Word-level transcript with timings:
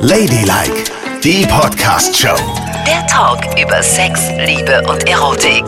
Ladylike, 0.00 0.84
die 1.22 1.44
Podcast-Show. 1.46 2.36
Der 2.86 3.06
Talk 3.06 3.40
über 3.60 3.82
Sex, 3.82 4.20
Liebe 4.46 4.82
und 4.88 5.06
Erotik. 5.08 5.64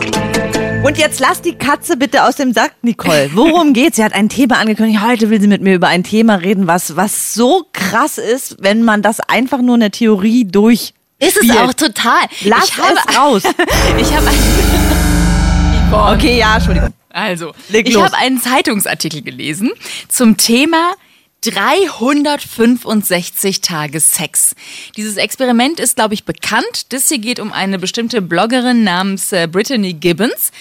Und 0.83 0.97
jetzt 0.97 1.19
lass 1.19 1.41
die 1.41 1.53
Katze 1.55 1.95
bitte 1.97 2.23
aus 2.23 2.35
dem 2.35 2.53
Sack, 2.53 2.73
Nicole. 2.81 3.29
Worum 3.33 3.73
geht's? 3.73 3.97
Sie 3.97 4.03
hat 4.03 4.13
ein 4.13 4.29
Thema 4.29 4.57
angekündigt. 4.57 5.03
Heute 5.03 5.29
will 5.29 5.39
sie 5.39 5.47
mit 5.47 5.61
mir 5.61 5.75
über 5.75 5.87
ein 5.89 6.03
Thema 6.03 6.35
reden, 6.35 6.65
was, 6.67 6.95
was 6.95 7.33
so 7.33 7.67
krass 7.71 8.17
ist, 8.17 8.57
wenn 8.59 8.83
man 8.83 9.01
das 9.01 9.19
einfach 9.19 9.61
nur 9.61 9.75
in 9.75 9.81
der 9.81 9.91
Theorie 9.91 10.45
durch. 10.45 10.93
Ist 11.19 11.37
es 11.37 11.49
auch 11.51 11.73
total. 11.73 12.21
Lass 12.45 12.69
ich 12.69 12.77
habe, 12.77 12.95
es 13.07 13.17
raus. 13.17 13.43
Ich 13.99 14.11
habe 14.15 14.27
ein, 14.27 16.13
Okay, 16.15 16.39
ja, 16.39 16.55
Entschuldigung. 16.55 16.93
also, 17.09 17.51
Leg 17.69 17.87
ich 17.87 18.01
habe 18.01 18.15
einen 18.17 18.41
Zeitungsartikel 18.41 19.21
gelesen 19.21 19.71
zum 20.07 20.37
Thema 20.37 20.93
365 21.41 23.61
Tage 23.61 23.99
Sex. 23.99 24.53
Dieses 24.95 25.17
Experiment 25.17 25.79
ist, 25.79 25.95
glaube 25.95 26.13
ich, 26.13 26.23
bekannt. 26.23 26.93
Das 26.93 27.09
hier 27.09 27.17
geht 27.17 27.39
um 27.39 27.51
eine 27.51 27.79
bestimmte 27.79 28.21
Bloggerin 28.21 28.83
namens 28.83 29.31
äh, 29.31 29.47
Brittany 29.51 29.93
Gibbons, 29.93 30.51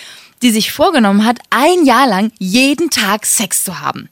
die 0.41 0.51
sich 0.51 0.73
vorgenommen 0.73 1.27
hat, 1.27 1.39
ein 1.51 1.85
Jahr 1.85 2.09
lang 2.09 2.33
jeden 2.39 2.89
Tag 2.89 3.27
Sex 3.27 3.65
zu 3.65 3.81
haben. 3.81 4.09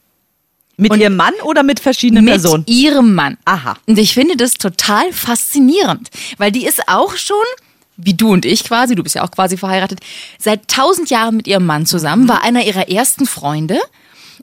Mit 0.77 0.95
ihrem 0.95 1.15
Mann 1.17 1.33
oder 1.43 1.63
mit 1.63 1.79
verschiedenen 1.79 2.23
mit 2.23 2.35
Personen? 2.35 2.63
ihrem 2.67 3.15
Mann. 3.15 3.37
Aha. 3.45 3.75
Und 3.85 3.97
ich 3.97 4.13
finde 4.13 4.37
das 4.37 4.53
total 4.53 5.11
faszinierend, 5.11 6.09
weil 6.37 6.51
die 6.51 6.65
ist 6.65 6.87
auch 6.87 7.17
schon, 7.17 7.35
wie 7.97 8.13
du 8.13 8.31
und 8.31 8.45
ich 8.45 8.63
quasi, 8.63 8.95
du 8.95 9.03
bist 9.03 9.15
ja 9.15 9.25
auch 9.25 9.31
quasi 9.31 9.57
verheiratet, 9.57 9.99
seit 10.37 10.69
tausend 10.69 11.09
Jahren 11.09 11.35
mit 11.35 11.47
ihrem 11.47 11.65
Mann 11.65 11.85
zusammen, 11.85 12.29
war 12.29 12.43
einer 12.43 12.63
ihrer 12.63 12.87
ersten 12.89 13.25
Freunde. 13.25 13.81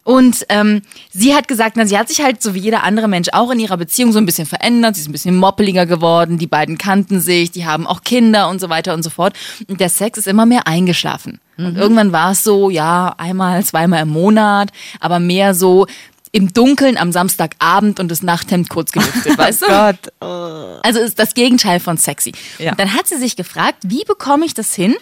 Und 0.06 0.46
ähm, 0.50 0.82
sie 1.12 1.34
hat 1.34 1.48
gesagt, 1.48 1.76
na, 1.76 1.84
sie 1.84 1.98
hat 1.98 2.06
sich 2.06 2.22
halt 2.22 2.40
so 2.40 2.54
wie 2.54 2.60
jeder 2.60 2.84
andere 2.84 3.08
Mensch 3.08 3.30
auch 3.32 3.50
in 3.50 3.58
ihrer 3.58 3.76
Beziehung 3.76 4.12
so 4.12 4.20
ein 4.20 4.24
bisschen 4.24 4.46
verändert. 4.46 4.94
Sie 4.94 5.00
ist 5.00 5.08
ein 5.08 5.12
bisschen 5.12 5.34
moppeliger 5.34 5.84
geworden. 5.84 6.38
Die 6.38 6.46
beiden 6.46 6.78
kannten 6.78 7.18
sich, 7.18 7.50
die 7.50 7.66
haben 7.66 7.88
auch 7.88 8.02
Kinder 8.02 8.48
und 8.48 8.60
so 8.60 8.68
weiter 8.68 8.94
und 8.94 9.02
so 9.02 9.10
fort. 9.10 9.34
Und 9.66 9.80
der 9.80 9.88
Sex 9.88 10.16
ist 10.16 10.28
immer 10.28 10.46
mehr 10.46 10.68
eingeschlafen. 10.68 11.40
Und 11.58 11.76
irgendwann 11.76 12.12
war 12.12 12.30
es 12.30 12.44
so, 12.44 12.70
ja, 12.70 13.16
einmal, 13.18 13.64
zweimal 13.64 14.02
im 14.02 14.10
Monat, 14.10 14.70
aber 15.00 15.18
mehr 15.18 15.54
so 15.54 15.88
im 16.30 16.52
Dunkeln 16.52 16.98
am 16.98 17.10
Samstagabend 17.10 17.98
und 17.98 18.08
das 18.08 18.22
Nachthemd 18.22 18.68
kurz 18.68 18.92
gelüftet, 18.92 19.36
weißt 19.38 19.62
du? 19.62 19.66
Gott. 19.66 20.82
Also 20.84 21.00
ist 21.00 21.18
das 21.18 21.34
Gegenteil 21.34 21.80
von 21.80 21.96
sexy. 21.96 22.32
Ja. 22.60 22.70
Und 22.70 22.78
dann 22.78 22.94
hat 22.94 23.08
sie 23.08 23.16
sich 23.16 23.34
gefragt, 23.34 23.78
wie 23.82 24.04
bekomme 24.04 24.46
ich 24.46 24.54
das 24.54 24.72
hin, 24.72 24.94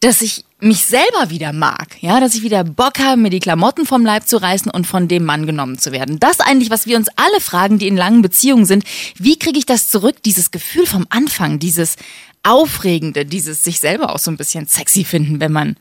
dass 0.00 0.22
ich 0.22 0.46
mich 0.62 0.86
selber 0.86 1.28
wieder 1.28 1.52
mag, 1.52 1.96
ja, 2.00 2.20
dass 2.20 2.34
ich 2.34 2.42
wieder 2.42 2.62
Bock 2.62 3.00
habe, 3.00 3.20
mir 3.20 3.30
die 3.30 3.40
Klamotten 3.40 3.84
vom 3.84 4.04
Leib 4.06 4.28
zu 4.28 4.40
reißen 4.40 4.70
und 4.70 4.86
von 4.86 5.08
dem 5.08 5.24
Mann 5.24 5.44
genommen 5.44 5.76
zu 5.76 5.90
werden. 5.90 6.20
Das 6.20 6.38
eigentlich, 6.38 6.70
was 6.70 6.86
wir 6.86 6.96
uns 6.96 7.08
alle 7.16 7.40
fragen, 7.40 7.78
die 7.78 7.88
in 7.88 7.96
langen 7.96 8.22
Beziehungen 8.22 8.64
sind. 8.64 8.84
Wie 9.18 9.36
kriege 9.38 9.58
ich 9.58 9.66
das 9.66 9.88
zurück, 9.88 10.22
dieses 10.24 10.52
Gefühl 10.52 10.86
vom 10.86 11.06
Anfang, 11.10 11.58
dieses 11.58 11.96
Aufregende, 12.44 13.26
dieses 13.26 13.64
sich 13.64 13.80
selber 13.80 14.14
auch 14.14 14.20
so 14.20 14.30
ein 14.30 14.36
bisschen 14.36 14.66
sexy 14.68 15.04
finden, 15.04 15.40
wenn 15.40 15.52
man 15.52 15.76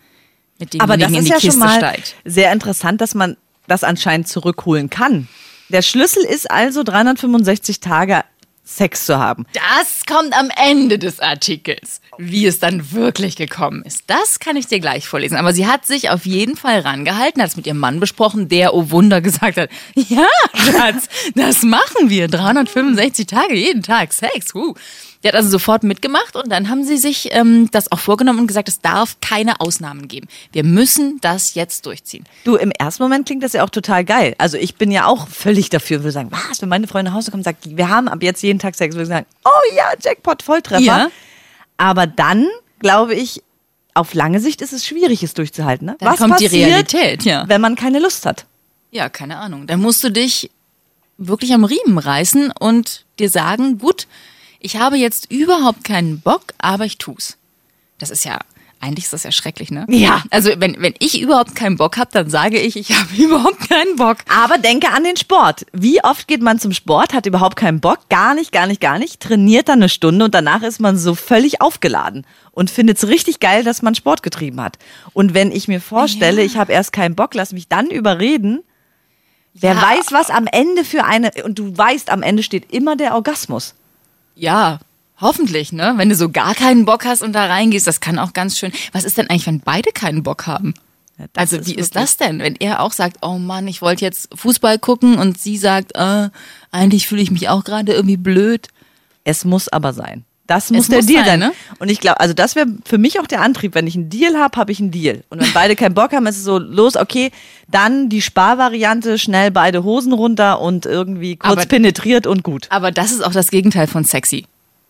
mit 0.58 0.80
Aber 0.82 0.98
das 0.98 1.12
ist 1.12 1.26
die 1.26 1.30
ja 1.30 1.36
Kiste 1.36 1.52
schon 1.52 1.60
mal 1.60 1.78
steigt. 1.78 2.16
sehr 2.26 2.52
interessant, 2.52 3.02
dass 3.02 3.14
man 3.14 3.38
das 3.68 3.84
anscheinend 3.84 4.28
zurückholen 4.28 4.90
kann. 4.90 5.28
Der 5.70 5.84
Schlüssel 5.84 6.24
ist 6.24 6.50
also 6.50 6.84
365 6.84 7.80
Tage 7.80 8.24
Sex 8.64 9.06
zu 9.06 9.18
haben. 9.18 9.46
Das 9.54 10.06
kommt 10.06 10.38
am 10.38 10.50
Ende 10.56 11.00
des 11.00 11.20
Artikels. 11.20 12.02
Wie 12.18 12.46
es 12.46 12.60
dann 12.60 12.92
wirklich 12.92 13.36
gekommen 13.36 13.84
ist, 13.84 14.04
das 14.08 14.40
kann 14.40 14.56
ich 14.56 14.68
dir 14.68 14.80
gleich 14.80 15.08
vorlesen. 15.08 15.38
Aber 15.38 15.54
sie 15.54 15.68
hat 15.68 15.86
sich 15.86 16.10
auf 16.10 16.26
jeden 16.26 16.56
Fall 16.56 16.80
rangehalten, 16.80 17.42
hat 17.42 17.50
es 17.50 17.58
mit 17.58 17.68
ihrem 17.68 17.80
Mann 17.80 18.00
besprochen, 18.00 18.50
der, 18.50 18.74
oh 18.74 18.92
Wunder, 18.92 19.22
gesagt 19.22 19.58
hat, 19.58 19.70
ja, 19.96 20.28
Schatz, 20.54 21.10
das 21.36 21.64
machen 21.64 22.10
wir. 22.10 22.28
365 22.28 23.26
Tage, 23.26 23.56
jeden 23.56 23.84
Tag 23.84 24.14
Sex. 24.14 24.54
Uh. 24.54 24.76
Der 25.24 25.30
hat 25.30 25.36
also 25.36 25.50
sofort 25.50 25.84
mitgemacht 25.84 26.36
und 26.36 26.52
dann 26.52 26.70
haben 26.70 26.84
sie 26.84 26.98
sich 26.98 27.30
ähm, 27.32 27.70
das 27.72 27.92
auch 27.92 28.00
vorgenommen 28.00 28.40
und 28.40 28.48
gesagt, 28.48 28.68
es 28.70 28.80
darf 28.82 29.18
keine 29.22 29.60
Ausnahmen 29.60 30.08
geben. 30.08 30.28
Wir 30.52 30.64
müssen 30.64 31.20
das 31.22 31.54
jetzt 31.54 31.86
durchziehen. 31.86 32.26
Du, 32.44 32.56
im 32.56 32.72
ersten 32.72 33.04
Moment 33.04 33.28
klingt 33.28 33.44
das 33.44 33.54
ja 33.54 33.64
auch 33.64 33.70
total 33.70 34.04
geil. 34.04 34.34
Also 34.40 34.58
ich 34.58 34.76
bin 34.76 34.90
ja 34.90 35.06
auch 35.06 35.28
völlig 35.28 35.70
dafür, 35.70 36.00
würde 36.00 36.12
sagen, 36.12 36.32
was, 36.32 36.62
wenn 36.62 36.70
meine 36.70 36.88
Freundin 36.88 37.14
nach 37.14 37.18
Hause 37.18 37.30
kommt 37.30 37.42
und 37.42 37.44
sagt, 37.46 37.78
wir 37.78 37.90
haben 37.90 38.08
ab 38.08 38.24
jetzt 38.24 38.42
jeden 38.42 38.58
Tag 38.58 38.76
Sex, 38.76 38.96
würde 38.96 39.04
ich 39.04 39.10
sagen, 39.10 39.28
oh 39.46 39.76
ja, 39.76 39.94
Jackpot, 40.02 40.42
Volltreffer. 40.42 40.82
Ja. 40.82 41.12
Aber 41.78 42.08
dann, 42.08 42.48
glaube 42.80 43.14
ich, 43.14 43.44
auf 43.94 44.14
lange 44.14 44.40
Sicht 44.40 44.62
ist 44.62 44.74
es 44.74 44.86
schwierig, 44.86 45.22
es 45.22 45.34
durchzuhalten. 45.34 45.86
Ne? 45.86 45.98
Dann 46.00 46.16
kommt 46.16 46.40
die 46.40 46.48
Realität, 46.48 47.26
ja. 47.26 47.44
wenn 47.48 47.62
man 47.62 47.76
keine 47.76 48.00
Lust 48.00 48.26
hat? 48.26 48.46
Ja, 48.92 49.10
keine 49.10 49.38
Ahnung. 49.38 49.68
Dann 49.68 49.80
musst 49.80 50.04
du 50.04 50.10
dich 50.10 50.50
wirklich 51.18 51.54
am 51.54 51.64
Riemen 51.64 51.98
reißen 51.98 52.52
und 52.60 53.06
dir 53.20 53.30
sagen, 53.30 53.78
gut, 53.78 54.08
ich 54.62 54.78
habe 54.78 54.98
jetzt 54.98 55.32
überhaupt 55.32 55.84
keinen 55.84 56.20
Bock, 56.22 56.54
aber 56.60 56.86
ich 56.86 56.98
tu's. 56.98 57.38
Das 57.98 58.10
ist 58.10 58.26
ja, 58.26 58.40
eigentlich 58.80 59.06
ist 59.06 59.14
das 59.14 59.24
ja 59.24 59.32
schrecklich, 59.32 59.70
ne? 59.70 59.86
Ja. 59.90 60.24
Also 60.32 60.50
wenn, 60.58 60.82
wenn 60.82 60.96
ich 61.00 61.22
überhaupt 61.22 61.54
keinen 61.56 61.78
Bock 61.78 61.98
habe, 61.98 62.10
dann 62.14 62.30
sage 62.30 62.60
ich, 62.60 62.76
ich 62.76 62.92
habe 62.98 63.16
überhaupt 63.18 63.70
keinen 63.70 63.96
Bock. 63.96 64.18
Aber 64.28 64.58
denke 64.58 64.90
an 64.90 65.04
den 65.04 65.18
Sport. 65.18 65.66
Wie 65.72 66.04
oft 66.04 66.28
geht 66.28 66.42
man 66.42 66.60
zum 66.60 66.72
Sport, 66.74 67.14
hat 67.14 67.26
überhaupt 67.28 67.58
keinen 67.58 67.80
Bock, 67.80 68.10
gar 68.10 68.34
nicht, 68.34 68.52
gar 68.52 68.66
nicht, 68.68 68.82
gar 68.82 68.98
nicht, 68.98 69.20
trainiert 69.20 69.70
dann 69.70 69.80
eine 69.80 69.90
Stunde 69.90 70.26
und 70.26 70.34
danach 70.34 70.64
ist 70.64 70.80
man 70.80 70.98
so 70.98 71.14
völlig 71.14 71.62
aufgeladen 71.62 72.26
und 72.52 72.72
findet 72.72 72.98
es 72.98 73.08
richtig 73.08 73.40
geil, 73.40 73.64
dass 73.64 73.82
man 73.84 73.94
Sport 73.94 74.24
getrieben 74.24 74.62
hat. 74.62 74.78
Und 75.14 75.34
wenn 75.36 75.52
ich 75.52 75.68
mir 75.68 75.80
vorstelle, 75.82 76.42
ich 76.44 76.58
habe 76.58 76.72
erst 76.74 76.92
keinen 76.92 77.16
Bock, 77.16 77.36
lass 77.36 77.54
mich 77.54 77.68
dann 77.68 77.88
überreden, 77.92 78.62
wer 79.54 79.74
Ja. 79.76 79.82
weiß, 79.82 80.12
was 80.12 80.30
am 80.32 80.48
Ende 80.48 80.84
für 80.86 81.04
eine, 81.04 81.32
und 81.46 81.60
du 81.60 81.78
weißt, 81.78 82.10
am 82.10 82.24
Ende 82.24 82.42
steht 82.42 82.72
immer 82.74 82.96
der 82.96 83.14
Orgasmus. 83.14 83.76
Ja, 84.42 84.80
hoffentlich, 85.20 85.72
ne? 85.72 85.94
Wenn 85.98 86.10
du 86.10 86.16
so 86.16 86.32
gar 86.32 86.56
keinen 86.56 86.84
Bock 86.86 87.06
hast 87.06 87.22
und 87.22 87.34
da 87.34 87.46
reingehst, 87.46 87.86
das 87.86 88.00
kann 88.00 88.18
auch 88.18 88.34
ganz 88.34 88.58
schön. 88.58 88.72
Was 88.92 89.04
ist 89.04 89.20
denn 89.20 89.30
eigentlich, 89.30 89.46
wenn 89.46 89.60
beide 89.60 89.92
keinen 89.92 90.24
Bock 90.24 90.48
haben? 90.48 90.74
das 91.34 91.54
also 91.54 91.58
ist 91.58 91.68
wie 91.68 91.76
ist 91.76 91.96
das 91.96 92.18
denn, 92.18 92.40
wenn 92.40 92.56
er 92.56 92.82
auch 92.82 92.92
sagt, 92.92 93.18
oh 93.22 93.38
Mann, 93.38 93.68
ich 93.68 93.84
wollte 93.84 94.04
jetzt 94.04 94.30
Fußball 94.34 94.80
gucken 94.80 95.20
und 95.20 95.38
sie 95.38 95.58
sagt, 95.58 95.92
äh, 95.94 96.30
eigentlich 96.72 97.08
fühle 97.08 97.22
ich 97.22 97.30
mich 97.30 97.50
auch 97.50 97.64
gerade 97.64 97.94
irgendwie 97.94 98.18
blöd. 98.18 98.70
Es 99.24 99.46
muss 99.46 99.68
aber 99.68 99.94
sein. 99.94 100.26
Das 100.52 100.70
muss 100.70 100.82
Es 100.84 100.88
der 100.90 100.98
muss 100.98 101.06
Deal 101.06 101.26
sein, 101.26 101.40
ne? 101.40 101.54
Und 101.80 101.90
ich 101.90 102.02
glaube, 102.02 102.20
also 102.20 102.34
das 102.34 102.56
wäre 102.56 102.68
für 102.86 102.98
mich 102.98 103.20
auch 103.22 103.28
der 103.28 103.42
Antrieb. 103.42 103.74
Wenn 103.74 103.88
ich 103.88 103.96
einen 103.96 104.10
Deal 104.10 104.36
habe, 104.38 104.58
habe 104.60 104.72
ich 104.74 104.80
einen 104.82 104.92
Deal. 104.92 105.24
Und 105.30 105.42
wenn 105.42 105.54
beide 105.54 105.78
keinen 105.78 105.94
Bock 105.94 106.12
haben, 106.12 106.26
ist 106.28 106.38
es 106.38 106.44
so, 106.44 106.58
los, 106.58 106.98
okay, 106.98 107.32
dann 107.70 108.10
die 108.10 108.22
Sparvariante, 108.22 109.18
schnell 109.18 109.50
beide 109.52 109.84
Hosen 109.86 110.12
runter 110.12 110.60
und 110.60 110.86
irgendwie 110.86 111.38
kurz 111.38 111.54
Aber- 111.54 111.66
penetriert 111.66 112.28
und 112.28 112.44
gut. 112.44 112.68
Aber 112.70 112.92
das 112.92 113.12
ist 113.14 113.24
auch 113.24 113.32
das 113.32 113.50
Gegenteil 113.50 113.88
von 113.88 114.04
sexy. 114.04 114.46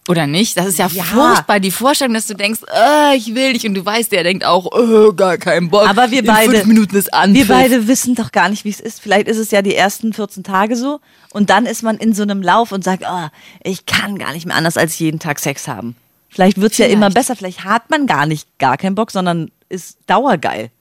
Oder 0.07 0.25
nicht? 0.25 0.57
Das 0.57 0.65
ist 0.65 0.79
ja, 0.79 0.87
Ja. 0.87 1.03
furchtbar, 1.03 1.59
die 1.59 1.69
Vorstellung, 1.71 2.15
dass 2.15 2.25
du 2.27 2.33
denkst, 2.33 2.61
äh, 2.73 3.15
ich 3.15 3.35
will 3.35 3.53
dich 3.53 3.67
und 3.67 3.75
du 3.75 3.85
weißt, 3.85 4.11
der 4.11 4.23
denkt 4.23 4.43
auch, 4.43 4.67
äh, 4.75 5.13
gar 5.13 5.37
keinen 5.37 5.69
Bock. 5.69 5.87
Aber 5.87 6.09
wir 6.09 6.19
In 6.21 6.25
beide, 6.25 6.51
fünf 6.51 6.65
Minuten 6.65 6.95
ist 6.95 7.13
an. 7.13 7.33
wir 7.35 7.47
beide 7.47 7.87
wissen 7.87 8.15
doch 8.15 8.31
gar 8.31 8.49
nicht, 8.49 8.65
wie 8.65 8.69
es 8.69 8.79
ist. 8.79 8.99
Vielleicht 8.99 9.27
ist 9.27 9.37
es 9.37 9.51
ja 9.51 9.61
die 9.61 9.75
ersten 9.75 10.11
14 10.11 10.43
Tage 10.43 10.75
so 10.75 10.99
und 11.31 11.49
dann 11.51 11.65
ist 11.67 11.83
man 11.83 11.97
in 11.97 12.13
so 12.15 12.23
einem 12.23 12.41
Lauf 12.41 12.71
und 12.71 12.83
sagt, 12.83 13.03
oh, 13.07 13.27
ich 13.63 13.85
kann 13.85 14.17
gar 14.17 14.33
nicht 14.33 14.45
mehr 14.47 14.55
anders 14.55 14.75
als 14.75 14.97
jeden 14.97 15.19
Tag 15.19 15.37
Sex 15.39 15.67
haben. 15.67 15.95
Vielleicht 16.29 16.59
wird's 16.59 16.77
ja 16.79 16.85
Vielleicht. 16.85 16.97
immer 16.97 17.09
besser. 17.11 17.35
Vielleicht 17.35 17.63
hat 17.63 17.89
man 17.91 18.07
gar 18.07 18.25
nicht 18.25 18.47
gar 18.57 18.77
keinen 18.77 18.95
Bock, 18.95 19.11
sondern 19.11 19.51
ist 19.69 19.97
dauergeil 20.07 20.71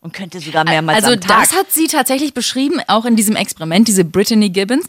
und 0.00 0.14
könnte 0.14 0.40
sogar 0.40 0.64
mehrmals 0.64 1.02
Also 1.04 1.14
am 1.14 1.20
Tag. 1.20 1.40
das 1.42 1.52
hat 1.54 1.70
sie 1.70 1.86
tatsächlich 1.86 2.32
beschrieben, 2.32 2.80
auch 2.88 3.04
in 3.04 3.14
diesem 3.14 3.36
Experiment, 3.36 3.88
diese 3.88 4.04
Brittany 4.04 4.48
Gibbons, 4.48 4.86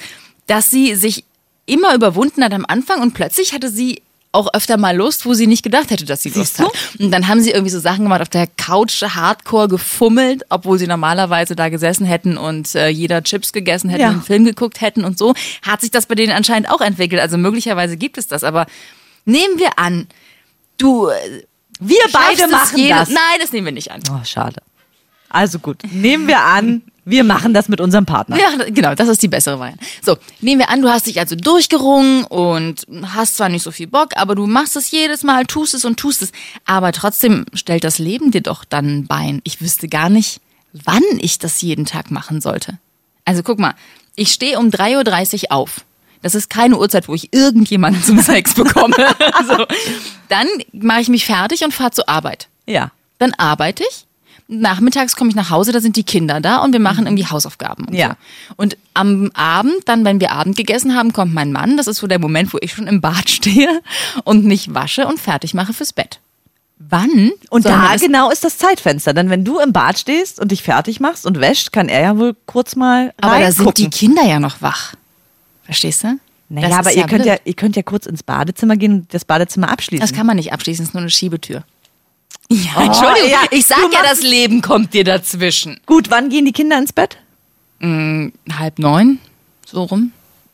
dass 0.48 0.70
sie 0.70 0.96
sich 0.96 1.26
immer 1.72 1.96
überwunden 1.96 2.44
hat 2.44 2.54
am 2.54 2.66
Anfang 2.68 3.02
und 3.02 3.14
plötzlich 3.14 3.54
hatte 3.54 3.70
sie 3.70 4.02
auch 4.34 4.54
öfter 4.54 4.78
mal 4.78 4.96
Lust, 4.96 5.26
wo 5.26 5.34
sie 5.34 5.46
nicht 5.46 5.62
gedacht 5.62 5.90
hätte, 5.92 6.06
dass 6.06 6.24
sie 6.24 6.30
Lust 6.30 6.60
hat. 6.60 6.72
Und 7.00 7.12
dann 7.12 7.28
haben 7.28 7.42
sie 7.42 7.52
irgendwie 7.52 7.70
so 7.72 7.80
Sachen 7.82 8.04
gemacht, 8.06 8.22
auf 8.22 8.30
der 8.30 8.48
Couch 8.48 9.02
hardcore 9.02 9.68
gefummelt, 9.68 10.44
obwohl 10.50 10.80
sie 10.80 10.88
normalerweise 10.88 11.54
da 11.56 11.68
gesessen 11.68 12.06
hätten 12.06 12.38
und 12.38 12.74
äh, 12.76 12.88
jeder 12.88 13.24
Chips 13.24 13.52
gegessen 13.52 13.90
hätte, 13.90 14.04
Ja. 14.04 14.10
einen 14.10 14.22
Film 14.22 14.46
geguckt 14.46 14.80
hätten 14.80 15.04
und 15.04 15.18
so. 15.18 15.34
Hat 15.64 15.82
sich 15.82 15.92
das 15.92 16.06
bei 16.06 16.16
denen 16.16 16.32
anscheinend 16.32 16.70
auch 16.70 16.80
entwickelt. 16.80 17.22
Also 17.22 17.38
möglicherweise 17.38 17.98
gibt 17.98 18.18
es 18.18 18.28
das. 18.28 18.46
Aber 18.46 18.68
nehmen 19.26 19.58
wir 19.60 19.78
an, 19.78 20.08
du 20.78 21.08
äh, 21.10 21.44
wir 21.82 22.00
beide 22.14 22.48
machen 22.48 22.88
das. 22.88 23.10
Nein, 23.10 23.40
das 23.42 23.52
nehmen 23.52 23.66
wir 23.66 23.74
nicht 23.74 23.92
an. 23.92 24.00
Oh, 24.12 24.24
schade. 24.24 24.62
Also 25.28 25.60
gut, 25.60 25.80
nehmen 25.92 26.28
wir 26.28 26.40
an, 26.42 26.84
wir 27.04 27.24
machen 27.24 27.54
das 27.54 27.68
mit 27.68 27.82
unserem 27.82 28.06
Partner. 28.06 28.38
Ja, 28.38 28.66
genau, 28.70 28.94
das 28.94 29.08
ist 29.08 29.24
die 29.24 29.28
bessere 29.28 29.60
Variante. 29.60 29.84
So, 30.04 30.18
nehmen 30.40 30.60
wir 30.60 30.70
an, 30.70 30.82
du 30.82 30.90
hast 30.90 31.08
dich 31.08 31.20
also 31.20 31.36
durchgerungen 31.36 32.26
und 32.26 32.86
hast 33.04 33.38
zwar 33.38 33.50
nicht 33.50 33.64
so 33.64 33.72
viel 33.72 33.88
Bock, 33.88 34.10
aber 34.18 34.36
du 34.36 34.46
machst 34.46 34.76
es 34.76 34.92
jedes 34.92 35.24
Mal, 35.24 35.46
tust 35.46 35.74
es 35.74 35.84
und 35.84 35.98
tust 35.98 36.22
es. 36.22 36.32
Aber 36.66 36.92
trotzdem 36.92 37.46
stellt 37.54 37.84
das 37.84 37.98
Leben 37.98 38.32
dir 38.32 38.42
doch 38.42 38.66
dann 38.66 39.00
ein 39.00 39.08
Bein. 39.08 39.42
Ich 39.44 39.62
wüsste 39.62 39.88
gar 39.88 40.10
nicht, 40.10 40.42
wann 40.74 41.04
ich 41.20 41.40
das 41.40 41.62
jeden 41.62 41.86
Tag 41.86 42.12
machen 42.12 42.40
sollte. 42.40 42.78
Also 43.26 43.42
guck 43.42 43.60
mal, 43.60 43.74
ich 44.16 44.32
stehe 44.32 44.60
um 44.60 44.68
3.30 44.70 45.46
Uhr 45.46 45.52
auf. 45.52 45.82
Das 46.22 46.36
ist 46.36 46.52
keine 46.52 46.78
Uhrzeit, 46.78 47.08
wo 47.08 47.16
ich 47.16 47.34
irgendjemanden 47.34 48.04
zum 48.04 48.20
Sex 48.20 48.54
bekomme. 48.56 48.96
so. 49.48 49.66
Dann 50.30 50.48
mache 50.72 51.02
ich 51.02 51.10
mich 51.10 51.26
fertig 51.26 51.64
und 51.64 51.74
fahre 51.74 51.92
zur 51.92 52.08
Arbeit. 52.08 52.48
Ja. 52.68 52.92
Dann 53.18 53.34
arbeite 53.34 53.84
ich 53.90 54.06
Nachmittags 54.48 55.16
komme 55.16 55.30
ich 55.30 55.36
nach 55.36 55.50
Hause, 55.50 55.72
da 55.72 55.80
sind 55.80 55.96
die 55.96 56.04
Kinder 56.04 56.42
da 56.42 56.58
und 56.58 56.74
wir 56.74 56.80
machen 56.80 57.06
irgendwie 57.06 57.26
Hausaufgaben. 57.26 57.86
Und 57.86 57.94
Ja. 57.94 58.10
So. 58.50 58.54
Und 58.58 58.78
am 58.94 59.32
Abend, 59.34 59.76
dann, 59.86 60.04
wenn 60.04 60.20
wir 60.20 60.32
Abend 60.32 60.58
gegessen 60.58 60.96
haben, 60.96 61.14
kommt 61.14 61.34
mein 61.34 61.52
Mann. 61.52 61.78
Das 61.78 61.88
ist 61.88 61.98
so 61.98 62.08
der 62.08 62.20
Moment, 62.20 62.54
wo 62.54 62.58
ich 62.62 62.74
schon 62.74 62.88
im 62.88 63.00
Bad 63.02 63.30
stehe 63.30 63.82
und 64.26 64.44
mich 64.46 64.74
wasche 64.74 65.08
und 65.08 65.20
fertig 65.20 65.54
mache 65.54 65.74
fürs 65.74 65.94
Bett. 65.94 66.20
Wann? 66.90 67.32
Und 67.52 67.66
da 67.66 67.96
genau 67.96 68.32
ist 68.32 68.44
das 68.44 68.58
Zeitfenster. 68.58 69.14
Denn 69.14 69.30
wenn 69.30 69.46
du 69.46 69.60
im 69.60 69.72
Bad 69.72 70.00
stehst 70.00 70.40
und 70.40 70.52
dich 70.52 70.64
fertig 70.64 71.00
machst 71.00 71.26
und 71.28 71.40
wäscht, 71.40 71.72
kann 71.72 71.88
er 71.90 72.02
ja 72.02 72.18
wohl 72.18 72.36
kurz 72.48 72.76
mal 72.76 73.14
Aber 73.22 73.40
da 73.40 73.52
sind 73.52 73.78
die. 73.78 73.90
Kinder 73.90 74.26
ja 74.26 74.40
noch 74.40 74.62
wach. 74.62 74.94
Verstehst 75.64 76.04
du? 76.04 76.18
Naja, 76.50 76.68
Das 76.70 76.78
aber 76.80 76.92
ihr 76.92 77.04
könnt 77.04 77.24
blöd. 77.24 77.26
ja, 77.28 77.36
ihr 77.46 77.54
könnt 77.54 77.76
ja 77.78 77.84
kurz 77.84 78.08
ins 78.08 78.24
Badezimmer 78.24 78.76
gehen 78.76 78.94
und 78.94 79.14
das 79.14 79.24
Badezimmer 79.24 79.70
abschließen. 79.70 80.02
Das 80.06 80.12
kann 80.12 80.26
man 80.26 80.36
nicht 80.36 80.52
abschließen, 80.52 80.84
es 80.84 80.90
ist 80.90 80.94
nur 80.94 81.02
eine 81.02 81.10
Schiebetür. 81.12 81.64
Ja, 82.52 82.84
Entschuldigung, 82.84 83.30
ja, 83.30 83.44
ich 83.50 83.66
sag 83.66 83.94
ja, 83.94 84.04
das 84.04 84.22
Leben 84.22 84.62
kommt 84.62 84.94
dir 84.94 85.06
dazwischen. 85.06 85.80
Gut, 85.86 86.12
wann 86.12 86.30
gehen 86.30 86.44
die 86.44 86.52
Kinder 86.52 86.78
ins 86.78 86.92
Bett? 86.92 87.18
Halb 87.82 88.78
neun, 88.78 89.20
so 89.66 89.84
rum. 89.84 90.12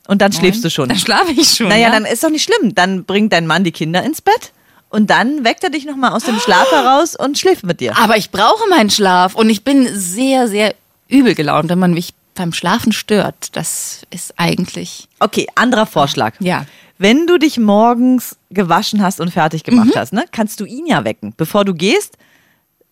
Und 0.08 0.22
dann 0.22 0.32
schläfst 0.32 0.64
du 0.64 0.70
schon. 0.70 0.90
Dann 0.90 0.98
schlafe 1.00 1.32
ich 1.32 1.50
schon. 1.50 1.68
Naja, 1.68 1.88
ja? 1.88 1.92
dann 1.92 2.06
ist 2.06 2.24
doch 2.24 2.30
nicht 2.30 2.44
schlimm. 2.44 2.76
Dann 2.76 3.04
bringt 3.04 3.34
dein 3.34 3.48
Mann 3.48 3.64
die 3.64 3.72
Kinder 3.72 4.04
ins 4.04 4.22
Bett 4.22 4.54
und 4.90 5.10
dann 5.10 5.44
weckt 5.44 5.64
er 5.64 5.70
dich 5.70 5.86
nochmal 5.86 6.14
aus 6.14 6.24
dem 6.24 6.40
Schlaf 6.40 6.72
heraus 6.72 7.16
und 7.16 7.38
schläft 7.38 7.66
mit 7.66 7.82
dir. 7.82 7.98
Aber 7.98 8.16
ich 8.16 8.32
brauche 8.32 8.70
meinen 8.70 8.90
Schlaf 8.90 9.36
und 9.36 9.50
ich 9.50 9.64
bin 9.64 9.88
sehr, 9.92 10.48
sehr 10.48 10.76
übel 11.10 11.36
gelaunt, 11.36 11.70
wenn 11.70 11.80
man 11.80 11.94
mich 11.94 12.14
beim 12.36 12.54
Schlafen 12.54 12.94
stört. 12.94 13.56
Das 13.58 14.04
ist 14.12 14.36
eigentlich. 14.38 15.08
Okay, 15.20 15.48
anderer 15.56 15.88
Vorschlag. 15.88 16.36
Ja. 16.40 16.66
Wenn 16.98 17.28
du 17.28 17.38
dich 17.38 17.58
morgens 17.60 18.38
gewaschen 18.50 19.02
hast 19.04 19.20
und 19.20 19.32
fertig 19.32 19.64
gemacht 19.64 19.96
hast, 19.96 20.14
ne, 20.14 20.26
kannst 20.32 20.60
du 20.60 20.66
ihn 20.66 20.86
ja 20.88 21.04
wecken. 21.04 21.34
Bevor 21.38 21.64
du 21.66 21.74
gehst, 21.74 22.18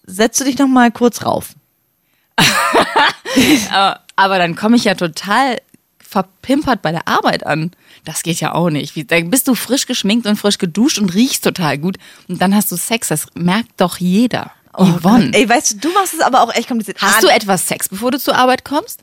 setzt 0.05 0.39
du 0.39 0.43
dich 0.43 0.57
nochmal 0.57 0.91
kurz 0.91 1.25
rauf. 1.25 1.53
Aber, 3.71 3.99
aber 4.15 4.37
dann 4.37 4.55
komme 4.55 4.75
ich 4.75 4.83
ja 4.83 4.95
total 4.95 5.59
verpimpert 5.99 6.81
bei 6.81 6.91
der 6.91 7.07
Arbeit 7.07 7.45
an. 7.45 7.71
Das 8.05 8.23
geht 8.23 8.39
ja 8.39 8.53
auch 8.53 8.69
nicht. 8.69 8.95
Wie, 8.95 9.03
da 9.05 9.19
bist 9.21 9.47
du 9.47 9.55
frisch 9.55 9.85
geschminkt 9.85 10.27
und 10.27 10.35
frisch 10.37 10.57
geduscht 10.57 10.99
und 10.99 11.13
riechst 11.13 11.43
total 11.43 11.77
gut. 11.77 11.97
Und 12.27 12.41
dann 12.41 12.55
hast 12.55 12.71
du 12.71 12.75
Sex. 12.77 13.07
Das 13.09 13.27
merkt 13.33 13.71
doch 13.81 13.97
jeder. 13.97 14.51
Yvonne. 14.77 15.31
Ey, 15.33 15.47
weißt 15.47 15.73
du, 15.73 15.77
du 15.87 15.93
machst 15.93 16.13
es 16.13 16.19
aber 16.19 16.41
auch 16.41 16.53
echt 16.53 16.67
kompliziert. 16.67 17.01
Hast 17.01 17.17
Ah, 17.17 17.21
du 17.21 17.27
etwas 17.27 17.67
Sex, 17.67 17.87
bevor 17.89 18.11
du 18.11 18.19
zur 18.19 18.35
Arbeit 18.35 18.65
kommst? 18.65 18.99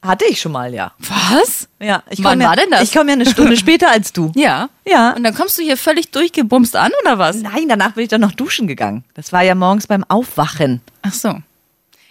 Hatte 0.00 0.26
ich 0.28 0.40
schon 0.40 0.52
mal, 0.52 0.72
ja. 0.72 0.92
Was? 0.98 1.68
Ja, 1.80 2.04
ich 2.08 2.22
Wann 2.22 2.40
ja, 2.40 2.48
war 2.48 2.56
denn 2.56 2.70
das? 2.70 2.82
Ich 2.82 2.92
komme 2.92 3.10
ja 3.10 3.14
eine 3.14 3.26
Stunde 3.26 3.56
später 3.58 3.90
als 3.90 4.12
du. 4.12 4.30
Ja. 4.36 4.68
Ja. 4.86 5.12
Und 5.12 5.24
dann 5.24 5.34
kommst 5.34 5.58
du 5.58 5.62
hier 5.62 5.76
völlig 5.76 6.10
durchgebumst 6.12 6.76
an, 6.76 6.92
oder 7.02 7.18
was? 7.18 7.36
Nein, 7.36 7.68
danach 7.68 7.92
bin 7.92 8.04
ich 8.04 8.08
dann 8.08 8.20
noch 8.20 8.32
duschen 8.32 8.68
gegangen. 8.68 9.04
Das 9.14 9.32
war 9.32 9.42
ja 9.42 9.56
morgens 9.56 9.88
beim 9.88 10.04
Aufwachen. 10.04 10.82
Ach 11.02 11.12
so. 11.12 11.40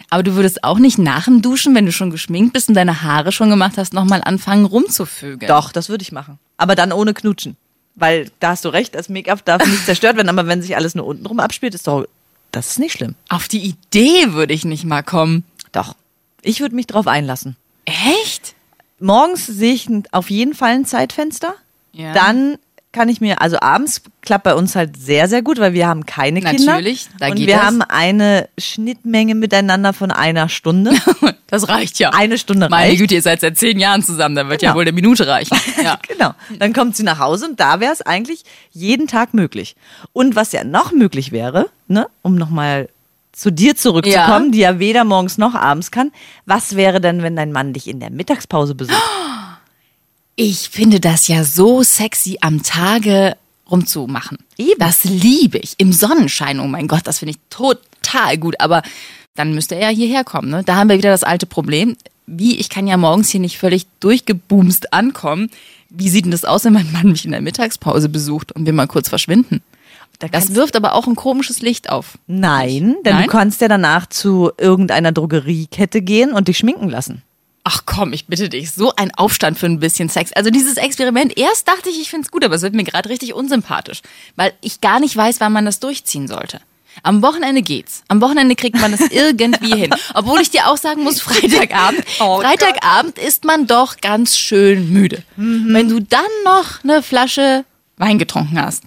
Aber 0.09 0.23
du 0.23 0.35
würdest 0.35 0.63
auch 0.63 0.79
nicht 0.79 0.97
nach 0.97 1.25
dem 1.25 1.41
Duschen, 1.41 1.75
wenn 1.75 1.85
du 1.85 1.91
schon 1.91 2.11
geschminkt 2.11 2.53
bist 2.53 2.69
und 2.69 2.75
deine 2.75 3.03
Haare 3.03 3.31
schon 3.31 3.49
gemacht 3.49 3.73
hast, 3.77 3.93
nochmal 3.93 4.21
anfangen 4.23 4.65
rumzuvögeln. 4.65 5.49
Doch, 5.49 5.71
das 5.71 5.89
würde 5.89 6.01
ich 6.01 6.11
machen. 6.11 6.39
Aber 6.57 6.75
dann 6.75 6.91
ohne 6.91 7.13
Knutschen. 7.13 7.57
Weil 7.95 8.29
da 8.39 8.49
hast 8.49 8.63
du 8.63 8.69
recht, 8.69 8.95
das 8.95 9.09
Make-up 9.09 9.43
darf 9.43 9.65
nicht 9.65 9.85
zerstört 9.85 10.17
werden, 10.17 10.29
aber 10.29 10.47
wenn 10.47 10.61
sich 10.61 10.75
alles 10.75 10.93
nur 10.95 11.05
untenrum 11.05 11.39
abspielt, 11.39 11.73
ist 11.73 11.87
doch. 11.87 12.05
Das 12.51 12.67
ist 12.67 12.79
nicht 12.79 12.93
schlimm. 12.93 13.15
Auf 13.27 13.47
die 13.47 13.59
Idee 13.59 14.31
würde 14.33 14.53
ich 14.53 14.63
nicht 14.63 14.85
mal 14.85 15.03
kommen. 15.03 15.43
Doch. 15.73 15.95
Ich 16.41 16.61
würde 16.61 16.75
mich 16.75 16.87
drauf 16.87 17.07
einlassen. 17.07 17.57
Echt? 17.87 18.53
Morgens 18.99 19.45
sehe 19.47 19.73
ich 19.73 19.87
auf 20.11 20.29
jeden 20.29 20.53
Fall 20.53 20.71
ein 20.73 20.85
Zeitfenster. 20.85 21.53
Ja. 21.93 22.13
Dann 22.13 22.57
kann 22.93 23.09
ich 23.09 23.21
mir, 23.21 23.41
also 23.41 23.57
abends 23.59 24.01
klappt 24.21 24.43
bei 24.45 24.55
uns 24.55 24.75
halt 24.75 24.97
sehr, 24.97 25.27
sehr 25.27 25.43
gut, 25.43 25.59
weil 25.59 25.73
wir 25.73 25.87
haben 25.87 26.05
keine 26.07 26.41
Kinder. 26.41 26.73
Natürlich, 26.73 27.07
da 27.19 27.27
und 27.29 27.37
wir 27.37 27.47
das. 27.47 27.57
haben 27.63 27.81
eine 27.83 28.49
Schnittmenge 28.57 29.35
miteinander 29.35 29.93
von 29.93 30.11
einer 30.11 30.49
Stunde. 30.49 30.93
Das 31.49 31.69
reicht 31.69 31.97
ja. 31.99 32.09
Eine 32.09 32.37
Stunde 32.37 32.67
Meine 32.67 32.89
reicht. 32.89 32.99
Güte, 32.99 33.15
ihr 33.15 33.21
seid 33.21 33.39
seit 33.39 33.57
zehn 33.57 33.79
Jahren 33.79 34.03
zusammen, 34.03 34.35
da 34.35 34.49
wird 34.49 34.61
ja 34.61 34.71
Genau. 34.71 34.79
wohl 34.79 34.81
eine 34.81 34.91
Minute 34.91 35.27
reichen. 35.27 35.57
Ja. 35.81 35.97
Genau. 36.05 36.31
Dann 36.59 36.73
kommt 36.73 36.97
sie 36.97 37.03
nach 37.03 37.19
Hause 37.19 37.47
und 37.47 37.57
da 37.61 37.79
wäre 37.79 37.93
es 37.93 38.01
eigentlich 38.01 38.43
jeden 38.73 39.07
Tag 39.07 39.33
möglich. 39.33 39.77
Und 40.11 40.35
was 40.35 40.51
ja 40.51 40.65
noch 40.65 40.91
möglich 40.91 41.31
wäre, 41.31 41.69
ne, 41.87 42.07
um 42.21 42.35
nochmal 42.35 42.89
zu 43.37 43.51
dir 43.51 43.75
zurückzukommen, 43.75 44.45
Ja. 44.47 44.51
die 44.51 44.57
ja 44.59 44.79
weder 44.79 45.03
morgens 45.03 45.37
noch 45.37 45.53
abends 45.53 45.91
kann, 45.91 46.11
was 46.45 46.75
wäre 46.75 46.99
denn, 46.99 47.21
wenn 47.21 47.35
dein 47.35 47.51
Mann 47.51 47.71
dich 47.71 47.87
in 47.87 47.99
der 47.99 48.09
Mittagspause 48.09 48.73
besucht? 48.73 48.97
Ich 50.35 50.69
finde 50.69 50.99
das 50.99 51.27
ja 51.27 51.43
so 51.43 51.83
sexy, 51.83 52.37
am 52.41 52.63
Tage 52.63 53.37
rumzumachen. 53.69 54.37
Eben. 54.57 54.79
Das 54.79 55.03
liebe 55.03 55.57
ich. 55.59 55.73
Im 55.77 55.93
Sonnenschein, 55.93 56.59
oh 56.59 56.67
mein 56.67 56.87
Gott, 56.87 57.01
das 57.05 57.19
finde 57.19 57.31
ich 57.35 57.39
total 57.49 58.37
gut. 58.37 58.59
Aber 58.59 58.81
dann 59.35 59.53
müsste 59.53 59.75
er 59.75 59.91
ja 59.91 59.95
hierher 59.95 60.23
kommen. 60.23 60.49
Ne? 60.49 60.63
Da 60.63 60.75
haben 60.75 60.89
wir 60.89 60.97
wieder 60.97 61.11
das 61.11 61.23
alte 61.23 61.45
Problem. 61.45 61.95
Wie, 62.25 62.57
ich 62.57 62.69
kann 62.69 62.87
ja 62.87 62.97
morgens 62.97 63.29
hier 63.29 63.39
nicht 63.39 63.57
völlig 63.57 63.85
durchgeboomst 63.99 64.93
ankommen. 64.93 65.49
Wie 65.89 66.09
sieht 66.09 66.25
denn 66.25 66.31
das 66.31 66.43
aus, 66.45 66.65
wenn 66.65 66.73
mein 66.73 66.91
Mann 66.91 67.07
mich 67.11 67.25
in 67.25 67.31
der 67.31 67.41
Mittagspause 67.41 68.09
besucht 68.09 68.51
und 68.51 68.65
wir 68.65 68.73
mal 68.73 68.87
kurz 68.87 69.09
verschwinden? 69.09 69.61
Da 70.19 70.27
Das 70.27 70.55
wirft 70.55 70.75
aber 70.75 70.93
auch 70.95 71.05
ein 71.07 71.15
komisches 71.15 71.61
Licht 71.61 71.89
auf. 71.89 72.17
Nein, 72.25 72.95
denn 73.05 73.15
Nein? 73.15 73.23
du 73.25 73.29
kannst 73.29 73.61
ja 73.61 73.67
danach 73.67 74.07
zu 74.07 74.51
irgendeiner 74.57 75.11
Drogeriekette 75.11 76.01
gehen 76.01 76.33
und 76.33 76.47
dich 76.47 76.57
schminken 76.57 76.89
lassen. 76.89 77.21
Ach 77.63 77.83
komm, 77.85 78.13
ich 78.13 78.27
bitte 78.27 78.47
dich, 78.47 78.71
so 78.71 78.93
ein 78.95 79.13
Aufstand 79.13 79.59
für 79.59 79.65
ein 79.65 79.79
bisschen 79.79 80.07
Sex. 80.09 80.31
Also 80.33 80.49
dieses 80.49 80.77
Experiment, 80.77 81.37
erst 81.37 81.67
dachte 81.67 81.89
ich, 81.89 81.99
ich 81.99 82.09
find's 82.09 82.31
gut, 82.31 82.45
aber 82.45 82.55
es 82.55 82.61
wird 82.61 82.73
mir 82.73 82.85
gerade 82.85 83.09
richtig 83.09 83.33
unsympathisch, 83.33 84.01
weil 84.37 84.53
ich 84.61 84.79
gar 84.79 84.99
nicht 85.01 85.15
weiß, 85.17 85.41
wann 85.41 85.51
man 85.51 85.65
das 85.65 85.81
durchziehen 85.81 86.27
sollte. 86.27 86.61
Am 87.03 87.21
Wochenende 87.21 87.61
geht's. 87.61 88.03
Am 88.07 88.21
Wochenende 88.21 88.55
kriegt 88.55 88.79
man 88.79 88.91
das 88.91 89.01
irgendwie 89.11 89.75
hin. 89.75 89.93
Obwohl 90.13 90.41
ich 90.41 90.49
dir 90.49 90.67
auch 90.67 90.77
sagen 90.77 91.03
muss, 91.03 91.21
Freitagabend, 91.21 92.03
Oh 92.19 92.41
Freitagabend 92.41 93.19
ist 93.19 93.43
man 93.43 93.67
doch 93.67 93.97
ganz 93.97 94.37
schön 94.37 94.91
müde. 94.91 95.23
Mhm. 95.35 95.73
Wenn 95.73 95.89
du 95.89 95.99
dann 95.99 96.21
noch 96.45 96.83
eine 96.83 97.03
Flasche 97.03 97.65
Wein 97.97 98.17
getrunken 98.17 98.61
hast, 98.61 98.83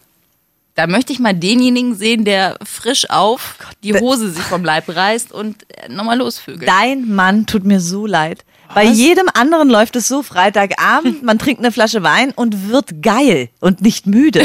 da 0.81 0.87
möchte 0.87 1.13
ich 1.13 1.19
mal 1.19 1.35
denjenigen 1.35 1.95
sehen, 1.95 2.25
der 2.25 2.57
frisch 2.65 3.11
auf 3.11 3.57
die 3.85 3.93
Hose 3.93 4.31
sich 4.31 4.43
vom 4.43 4.65
Leib 4.65 4.89
reißt 4.89 5.31
und 5.31 5.71
äh, 5.77 5.93
nochmal 5.93 6.17
losvögelt. 6.17 6.67
Dein 6.67 7.07
Mann 7.07 7.45
tut 7.45 7.65
mir 7.65 7.81
so 7.81 8.07
leid. 8.07 8.47
Bei 8.75 8.85
jedem 8.85 9.27
anderen 9.35 9.69
läuft 9.69 9.97
es 9.97 10.09
so 10.09 10.23
Freitagabend, 10.23 11.23
man 11.23 11.39
trinkt 11.39 11.59
eine 11.61 11.71
Flasche 11.71 12.03
Wein 12.03 12.31
und 12.31 12.71
wird 12.71 13.03
geil 13.03 13.51
und 13.61 13.83
nicht 13.83 14.07
müde. 14.07 14.43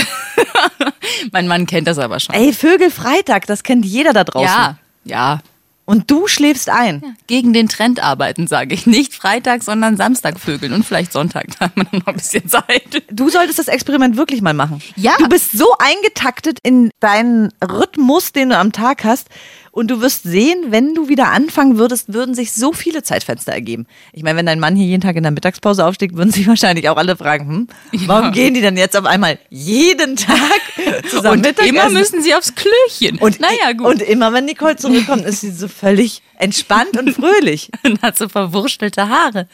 Mein 1.32 1.48
Mann 1.48 1.68
kennt 1.68 1.88
das 1.88 2.00
aber 2.00 2.20
schon. 2.20 2.36
Ey, 2.36 2.52
Vögel 2.52 2.92
Freitag, 2.92 3.46
das 3.46 3.64
kennt 3.64 3.86
jeder 3.86 4.12
da 4.12 4.26
draußen. 4.26 4.46
ja, 4.46 4.78
ja. 5.06 5.40
Und 5.86 6.10
du 6.10 6.28
schläfst 6.28 6.70
ein. 6.70 7.16
Gegen 7.28 7.54
den 7.54 7.70
Trend 7.70 8.04
arbeiten, 8.04 8.48
sage 8.48 8.74
ich. 8.74 8.88
Nicht 8.88 9.14
Freitag, 9.14 9.62
sondern 9.64 9.98
Samstag 9.98 10.40
vögeln 10.40 10.74
und 10.74 10.84
vielleicht 10.84 11.14
Sonntag. 11.14 11.46
Da 11.60 11.66
hat 11.66 11.78
man 11.78 11.88
noch 11.92 12.08
ein 12.08 12.16
bisschen 12.16 12.50
Zeit. 12.50 13.04
Du 13.10 13.30
solltest 13.30 13.60
das 13.60 13.68
Experiment 13.68 14.18
wirklich 14.18 14.42
mal 14.42 14.54
machen. 14.54 14.82
Ja. 14.96 15.16
Du 15.20 15.30
bist 15.30 15.52
so 15.52 15.68
eingetaktet 15.78 16.60
in 16.64 16.92
deinen 17.00 17.54
Rhythmus, 17.64 18.34
den 18.34 18.50
du 18.50 18.58
am 18.58 18.72
Tag 18.72 19.04
hast. 19.04 19.30
Und 19.76 19.92
du 19.92 20.00
wirst 20.00 20.24
sehen, 20.24 20.68
wenn 20.70 20.96
du 20.96 21.10
wieder 21.10 21.32
anfangen 21.34 21.78
würdest, 21.78 22.14
würden 22.14 22.34
sich 22.34 22.54
so 22.54 22.72
viele 22.72 23.04
Zeitfenster 23.04 23.52
ergeben. 23.52 23.88
Ich 24.14 24.24
meine, 24.24 24.38
wenn 24.38 24.46
dein 24.46 24.62
Mann 24.62 24.78
hier 24.78 24.86
jeden 24.86 25.02
Tag 25.02 25.18
in 25.18 25.24
der 25.24 25.34
Mittagspause 25.34 25.86
aufsteht, 25.86 26.16
würden 26.16 26.32
sich 26.32 26.48
wahrscheinlich 26.48 26.88
auch 26.88 26.96
alle 26.96 27.18
fragen, 27.18 27.68
hm, 27.92 28.08
warum 28.08 28.32
gehen 28.32 28.54
die 28.54 28.62
denn 28.62 28.78
jetzt 28.78 28.96
auf 28.96 29.04
einmal 29.04 29.38
jeden 29.50 30.16
Tag 30.16 30.40
zusammen 31.10 31.40
Und 31.40 31.46
immer 31.46 31.50
Mittagessen? 31.50 31.94
müssen 31.94 32.22
sie 32.22 32.34
aufs 32.34 32.54
Klöchen. 32.56 33.18
und, 33.18 33.42
naja, 33.42 33.74
gut. 33.76 33.88
und 33.88 34.02
immer, 34.02 34.32
wenn 34.32 34.46
Nicole 34.46 34.78
zurückkommt, 34.78 35.26
ist 35.26 35.42
sie 35.42 35.52
so 35.52 35.68
völlig 35.68 36.22
entspannt 36.38 36.98
und 36.98 37.12
fröhlich. 37.12 37.70
und 37.84 38.02
hat 38.02 38.18
so 38.18 38.30
verwurstelte 38.30 39.10
Haare. 39.10 39.50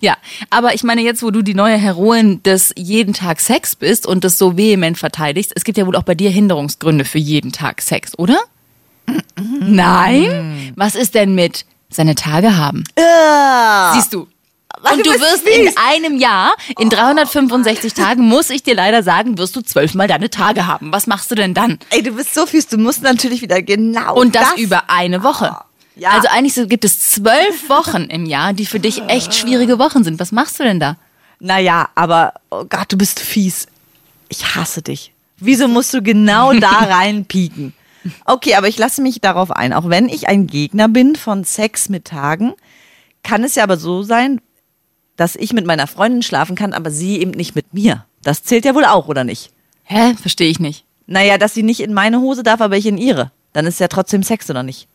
Ja, 0.00 0.16
aber 0.48 0.74
ich 0.74 0.84
meine 0.84 1.00
jetzt, 1.02 1.24
wo 1.24 1.32
du 1.32 1.42
die 1.42 1.54
neue 1.54 1.76
Heroin 1.76 2.40
des 2.44 2.72
jeden 2.76 3.14
Tag 3.14 3.40
Sex 3.40 3.74
bist 3.74 4.06
und 4.06 4.22
das 4.22 4.38
so 4.38 4.56
vehement 4.56 4.96
verteidigst, 4.96 5.50
es 5.56 5.64
gibt 5.64 5.76
ja 5.76 5.88
wohl 5.88 5.96
auch 5.96 6.04
bei 6.04 6.14
dir 6.14 6.30
Hinderungsgründe 6.30 7.04
für 7.04 7.18
jeden 7.18 7.50
Tag 7.50 7.82
Sex, 7.82 8.16
oder? 8.16 8.38
Nein? 9.60 10.72
Was 10.76 10.94
ist 10.94 11.14
denn 11.14 11.34
mit 11.34 11.64
seine 11.88 12.14
Tage 12.14 12.56
haben? 12.56 12.84
Siehst 13.94 14.12
du. 14.12 14.28
Und 14.92 15.06
du 15.06 15.10
wirst 15.10 15.48
fies. 15.48 15.56
in 15.56 15.74
einem 15.76 16.18
Jahr, 16.18 16.54
in 16.78 16.90
365 16.90 17.94
Tagen, 17.94 18.28
muss 18.28 18.50
ich 18.50 18.62
dir 18.62 18.74
leider 18.74 19.02
sagen, 19.02 19.38
wirst 19.38 19.56
du 19.56 19.62
zwölfmal 19.62 20.06
deine 20.06 20.28
Tage 20.30 20.66
haben. 20.66 20.92
Was 20.92 21.06
machst 21.06 21.30
du 21.30 21.34
denn 21.34 21.54
dann? 21.54 21.78
Ey, 21.90 22.02
du 22.02 22.12
bist 22.12 22.34
so 22.34 22.46
fies, 22.46 22.66
du 22.68 22.76
musst 22.76 23.02
natürlich 23.02 23.40
wieder 23.40 23.62
genau 23.62 24.14
Und 24.14 24.34
das, 24.34 24.56
über 24.58 24.90
eine 24.90 25.22
Woche. 25.22 25.56
Ja. 25.96 26.10
Also 26.10 26.28
eigentlich 26.28 26.54
so 26.54 26.66
gibt 26.66 26.84
es 26.84 27.00
zwölf 27.10 27.68
Wochen 27.70 28.04
im 28.04 28.26
Jahr, 28.26 28.52
die 28.52 28.66
für 28.66 28.78
dich 28.78 29.02
echt 29.08 29.34
schwierige 29.34 29.78
Wochen 29.78 30.04
sind. 30.04 30.20
Was 30.20 30.30
machst 30.30 30.60
du 30.60 30.64
denn 30.64 30.78
da? 30.78 30.96
Naja, 31.40 31.88
aber, 31.94 32.34
oh 32.50 32.64
Gott, 32.64 32.92
du 32.92 32.98
bist 32.98 33.18
fies. 33.18 33.66
Ich 34.28 34.54
hasse 34.54 34.82
dich. 34.82 35.12
Wieso 35.38 35.68
musst 35.68 35.94
du 35.94 36.02
genau 36.02 36.52
da 36.52 36.68
reinpieken? 36.90 37.72
Okay, 38.24 38.54
aber 38.54 38.68
ich 38.68 38.78
lasse 38.78 39.02
mich 39.02 39.20
darauf 39.20 39.50
ein. 39.50 39.72
Auch 39.72 39.88
wenn 39.88 40.08
ich 40.08 40.28
ein 40.28 40.46
Gegner 40.46 40.88
bin 40.88 41.16
von 41.16 41.44
Sex 41.44 41.88
mit 41.88 42.04
Tagen, 42.06 42.54
kann 43.22 43.44
es 43.44 43.54
ja 43.54 43.62
aber 43.62 43.76
so 43.76 44.02
sein, 44.02 44.40
dass 45.16 45.36
ich 45.36 45.52
mit 45.52 45.66
meiner 45.66 45.86
Freundin 45.86 46.22
schlafen 46.22 46.56
kann, 46.56 46.72
aber 46.72 46.90
sie 46.90 47.18
eben 47.20 47.30
nicht 47.32 47.54
mit 47.54 47.72
mir. 47.74 48.04
Das 48.22 48.42
zählt 48.44 48.64
ja 48.64 48.74
wohl 48.74 48.84
auch, 48.84 49.08
oder 49.08 49.24
nicht? 49.24 49.50
Hä? 49.84 50.14
Verstehe 50.14 50.50
ich 50.50 50.60
nicht. 50.60 50.84
Naja, 51.06 51.38
dass 51.38 51.54
sie 51.54 51.62
nicht 51.62 51.80
in 51.80 51.94
meine 51.94 52.20
Hose 52.20 52.42
darf, 52.42 52.60
aber 52.60 52.76
ich 52.76 52.86
in 52.86 52.98
ihre. 52.98 53.30
Dann 53.52 53.66
ist 53.66 53.80
ja 53.80 53.88
trotzdem 53.88 54.22
Sex, 54.22 54.50
oder 54.50 54.62
nicht? 54.62 54.88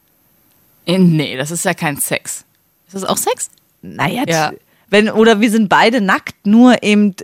Nee, 0.86 1.38
das 1.38 1.52
ist 1.52 1.66
ja 1.66 1.74
kein 1.74 1.98
Sex. 1.98 2.44
Ist 2.88 2.96
das 2.96 3.04
auch 3.04 3.18
Sex? 3.18 3.50
Naja, 3.82 4.24
Ja. 4.28 4.52
wenn, 4.90 5.10
oder 5.10 5.40
wir 5.40 5.50
sind 5.50 5.70
beide 5.70 6.02
nackt, 6.02 6.46
nur 6.46 6.84
eben 6.84 7.16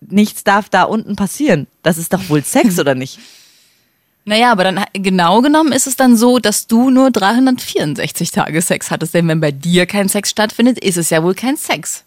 nichts 0.00 0.44
darf 0.44 0.68
da 0.68 0.84
unten 0.84 1.16
passieren. 1.16 1.66
Das 1.82 1.98
ist 1.98 2.12
doch 2.12 2.28
wohl 2.28 2.42
Sex, 2.42 2.78
oder 2.78 2.94
nicht? 2.94 3.18
Naja, 4.28 4.52
aber 4.52 4.64
dann 4.64 4.84
genau 4.92 5.40
genommen 5.40 5.72
ist 5.72 5.86
es 5.86 5.96
dann 5.96 6.14
so, 6.14 6.38
dass 6.38 6.66
du 6.66 6.90
nur 6.90 7.10
364 7.10 8.30
Tage 8.30 8.60
Sex 8.60 8.90
hattest. 8.90 9.14
Denn 9.14 9.26
wenn 9.26 9.40
bei 9.40 9.52
dir 9.52 9.86
kein 9.86 10.10
Sex 10.10 10.28
stattfindet, 10.28 10.78
ist 10.78 10.98
es 10.98 11.08
ja 11.08 11.22
wohl 11.22 11.34
kein 11.34 11.56
Sex. 11.56 12.04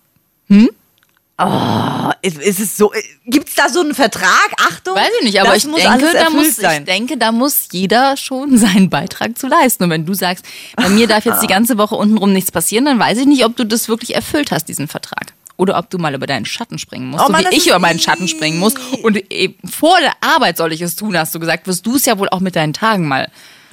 Ist, 2.21 2.37
ist 2.37 2.59
es 2.59 2.77
so, 2.77 2.91
gibt's 3.25 3.55
da 3.55 3.69
so 3.69 3.79
einen 3.79 3.95
Vertrag? 3.95 4.51
Achtung. 4.59 4.93
Weiß 4.95 5.09
ich 5.19 5.25
nicht, 5.25 5.41
aber 5.41 5.55
ich 5.55 5.65
muss 5.65 5.81
denke, 5.81 6.13
da 6.13 6.29
muss, 6.29 6.59
ich 6.59 6.83
denke, 6.83 7.17
da 7.17 7.31
muss 7.31 7.67
jeder 7.71 8.15
schon 8.17 8.55
seinen 8.59 8.91
Beitrag 8.91 9.35
zu 9.39 9.47
leisten. 9.47 9.85
Und 9.85 9.89
wenn 9.89 10.05
du 10.05 10.13
sagst, 10.13 10.45
bei 10.75 10.89
mir 10.89 11.07
darf 11.07 11.25
jetzt 11.25 11.41
die 11.41 11.47
ganze 11.51 11.79
Woche 11.79 11.95
untenrum 11.95 12.33
nichts 12.33 12.51
passieren, 12.51 12.85
dann 12.85 12.99
weiß 12.99 13.17
ich 13.17 13.25
nicht, 13.25 13.43
ob 13.45 13.55
du 13.55 13.65
das 13.65 13.89
wirklich 13.89 14.13
erfüllt 14.13 14.51
hast, 14.51 14.65
diesen 14.65 14.87
Vertrag. 14.87 15.30
Oder 15.57 15.77
ob 15.77 15.89
du 15.89 15.97
mal 15.97 16.13
über 16.15 16.27
deinen 16.27 16.45
Schatten 16.45 16.79
springen 16.79 17.07
musst, 17.09 17.23
Oh 17.23 17.27
so 17.27 17.31
Mann, 17.31 17.41
wie 17.41 17.45
das 17.45 17.53
ich 17.53 17.67
über 17.67 17.79
meinen 17.79 17.99
Schatten 17.99 18.27
springen 18.27 18.59
muss. 18.59 18.73
Und 19.03 19.31
eben 19.31 19.55
vor 19.67 19.97
der 19.99 20.13
Arbeit 20.21 20.57
soll 20.57 20.73
ich 20.73 20.81
es 20.81 20.95
tun, 20.95 21.17
hast 21.17 21.35
du 21.35 21.39
gesagt, 21.39 21.67
wirst 21.67 21.85
du 21.85 21.95
es 21.95 22.05
ja 22.05 22.17
wohl 22.17 22.29
auch 22.29 22.39
mit 22.39 22.55
deinen 22.55 22.73
Tagen 22.73 23.07
mal 23.07 23.29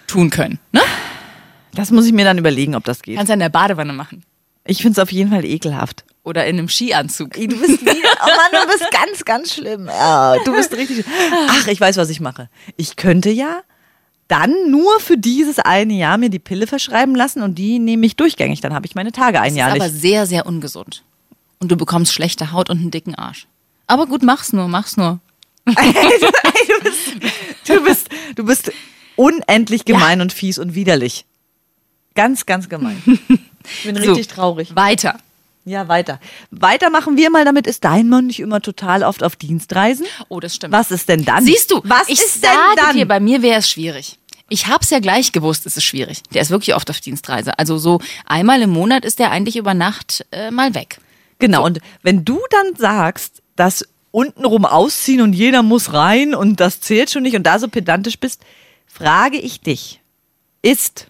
tun 0.07 0.31
können. 0.31 0.59
Ne? 0.73 0.83
Das 1.75 1.91
muss 1.91 2.07
ich 2.07 2.13
mir 2.13 2.25
dann 2.25 2.39
überlegen, 2.39 2.75
ob 2.75 2.85
das 2.85 3.03
geht. 3.03 3.17
Kannst 3.17 3.29
ja 3.29 3.35
in 3.35 3.41
der 3.41 3.49
Badewanne 3.49 3.93
machen. 3.93 4.25
Ich 4.65 4.83
find's 4.83 4.99
auf 4.99 5.11
jeden 5.13 5.31
Fall 5.31 5.45
ekelhaft. 5.45 6.05
Oder 6.25 6.45
in 6.47 6.59
einem 6.59 6.69
Skianzug. 6.69 7.33
Du 7.33 7.47
bist 7.47 7.81
wieder, 7.81 7.93
oh 8.23 8.27
Mann, 8.27 8.61
du 8.63 8.67
bist 8.67 8.91
ganz, 8.91 9.25
ganz 9.25 9.55
schlimm. 9.55 9.87
Ja, 9.87 10.37
du 10.45 10.53
bist 10.53 10.75
richtig. 10.75 11.07
Ach, 11.49 11.67
ich 11.69 11.81
weiß, 11.81 11.97
was 11.97 12.11
ich 12.11 12.21
mache. 12.21 12.51
Ich 12.77 12.97
könnte 12.97 13.31
ja 13.31 13.63
dann 14.29 14.71
nur 14.71 15.01
für 15.01 15.17
dieses 15.17 15.59
eine 15.59 15.95
Jahr 15.95 16.19
mir 16.19 16.29
die 16.29 16.39
Pille 16.39 16.67
verschreiben 16.67 17.15
lassen 17.15 17.43
und 17.43 17.55
die 17.55 17.79
nehme 17.79 18.05
ich 18.05 18.15
durchgängig. 18.17 18.61
Dann 18.61 18.75
habe 18.75 18.85
ich 18.85 18.95
meine 18.95 19.11
Tage 19.13 19.41
ein 19.41 19.51
Das 19.51 19.57
Jahr 19.57 19.75
ist 19.75 19.81
aber 19.81 19.91
sehr, 19.91 20.27
sehr 20.27 20.45
ungesund. 20.45 21.03
Und 21.61 21.71
du 21.73 21.77
bekommst 21.77 22.13
schlechte 22.13 22.53
Haut 22.53 22.71
und 22.71 22.79
einen 22.79 22.91
dicken 22.91 23.15
Arsch. 23.15 23.47
Aber 23.87 24.07
gut, 24.07 24.23
mach's 24.23 24.53
nur, 24.53 24.69
mach's 24.69 24.97
nur. 24.97 25.19
du, 25.65 25.75
bist, 26.83 27.17
du, 27.67 27.81
bist, 27.85 28.09
du 28.37 28.45
bist 28.45 28.73
unendlich 29.17 29.85
gemein 29.85 30.21
und 30.21 30.33
fies 30.33 30.59
und 30.59 30.75
widerlich. 30.75 31.25
Ganz, 32.15 32.47
ganz 32.47 32.69
gemein. 32.69 33.03
Ich 33.07 33.83
bin 33.85 33.97
richtig 33.97 34.27
So, 34.29 34.35
traurig. 34.35 34.75
Weiter. 34.77 35.19
Ja, 35.65 35.87
weiter. 35.89 36.21
Weiter 36.51 36.89
machen 36.91 37.17
wir 37.17 37.31
mal 37.31 37.45
damit. 37.45 37.67
Ist 37.67 37.85
dein 37.85 38.09
Mann 38.09 38.27
nicht 38.29 38.41
immer 38.41 38.63
total 38.63 39.03
oft 39.03 39.23
auf 39.23 39.37
Dienstreisen? 39.37 40.07
Oh, 40.29 40.41
das 40.41 40.55
stimmt. 40.55 40.73
Was 40.73 40.91
ist 40.91 41.09
denn 41.09 41.25
dann? 41.25 41.45
Siehst 41.45 41.71
du, 41.71 41.81
was 41.85 42.09
ich 42.09 42.21
ist 42.21 42.43
denn 42.43 42.51
dann? 42.77 42.97
dir, 42.97 43.07
bei 43.07 43.21
mir 43.21 43.43
wäre 43.43 43.59
es 43.59 43.69
schwierig. 43.69 44.19
Ich 44.49 44.67
hab's 44.67 44.89
ja 44.89 44.99
gleich 44.99 45.33
gewusst, 45.33 45.67
es 45.67 45.77
ist 45.77 45.85
schwierig. 45.85 46.23
Der 46.33 46.41
ist 46.41 46.49
wirklich 46.49 46.75
oft 46.75 46.89
auf 46.89 47.01
Dienstreise. 47.01 47.59
Also 47.59 47.77
so 47.77 48.01
einmal 48.25 48.63
im 48.63 48.71
Monat 48.71 49.05
ist 49.05 49.19
der 49.19 49.31
eigentlich 49.31 49.57
über 49.57 49.75
Nacht 49.75 50.25
äh, 50.33 50.51
mal 50.51 50.75
weg. 50.75 51.01
Genau, 51.39 51.65
und 51.65 51.81
wenn 52.03 52.25
du 52.25 52.41
dann 52.51 52.77
sagst, 52.77 53.43
dass 53.57 53.85
untenrum 54.11 54.65
ausziehen 54.65 55.21
und 55.21 55.33
jeder 55.33 55.63
muss 55.63 55.93
rein 55.93 56.35
und 56.35 56.61
das 56.61 56.81
zählt 56.81 57.11
schon 57.11 57.23
nicht 57.23 57.37
und 57.37 57.45
da 57.45 57.59
so 57.59 57.69
pedantisch 57.69 58.19
bist, 58.19 58.43
frage 58.87 59.39
ich 59.39 59.61
dich, 59.61 60.01
ist 60.63 61.09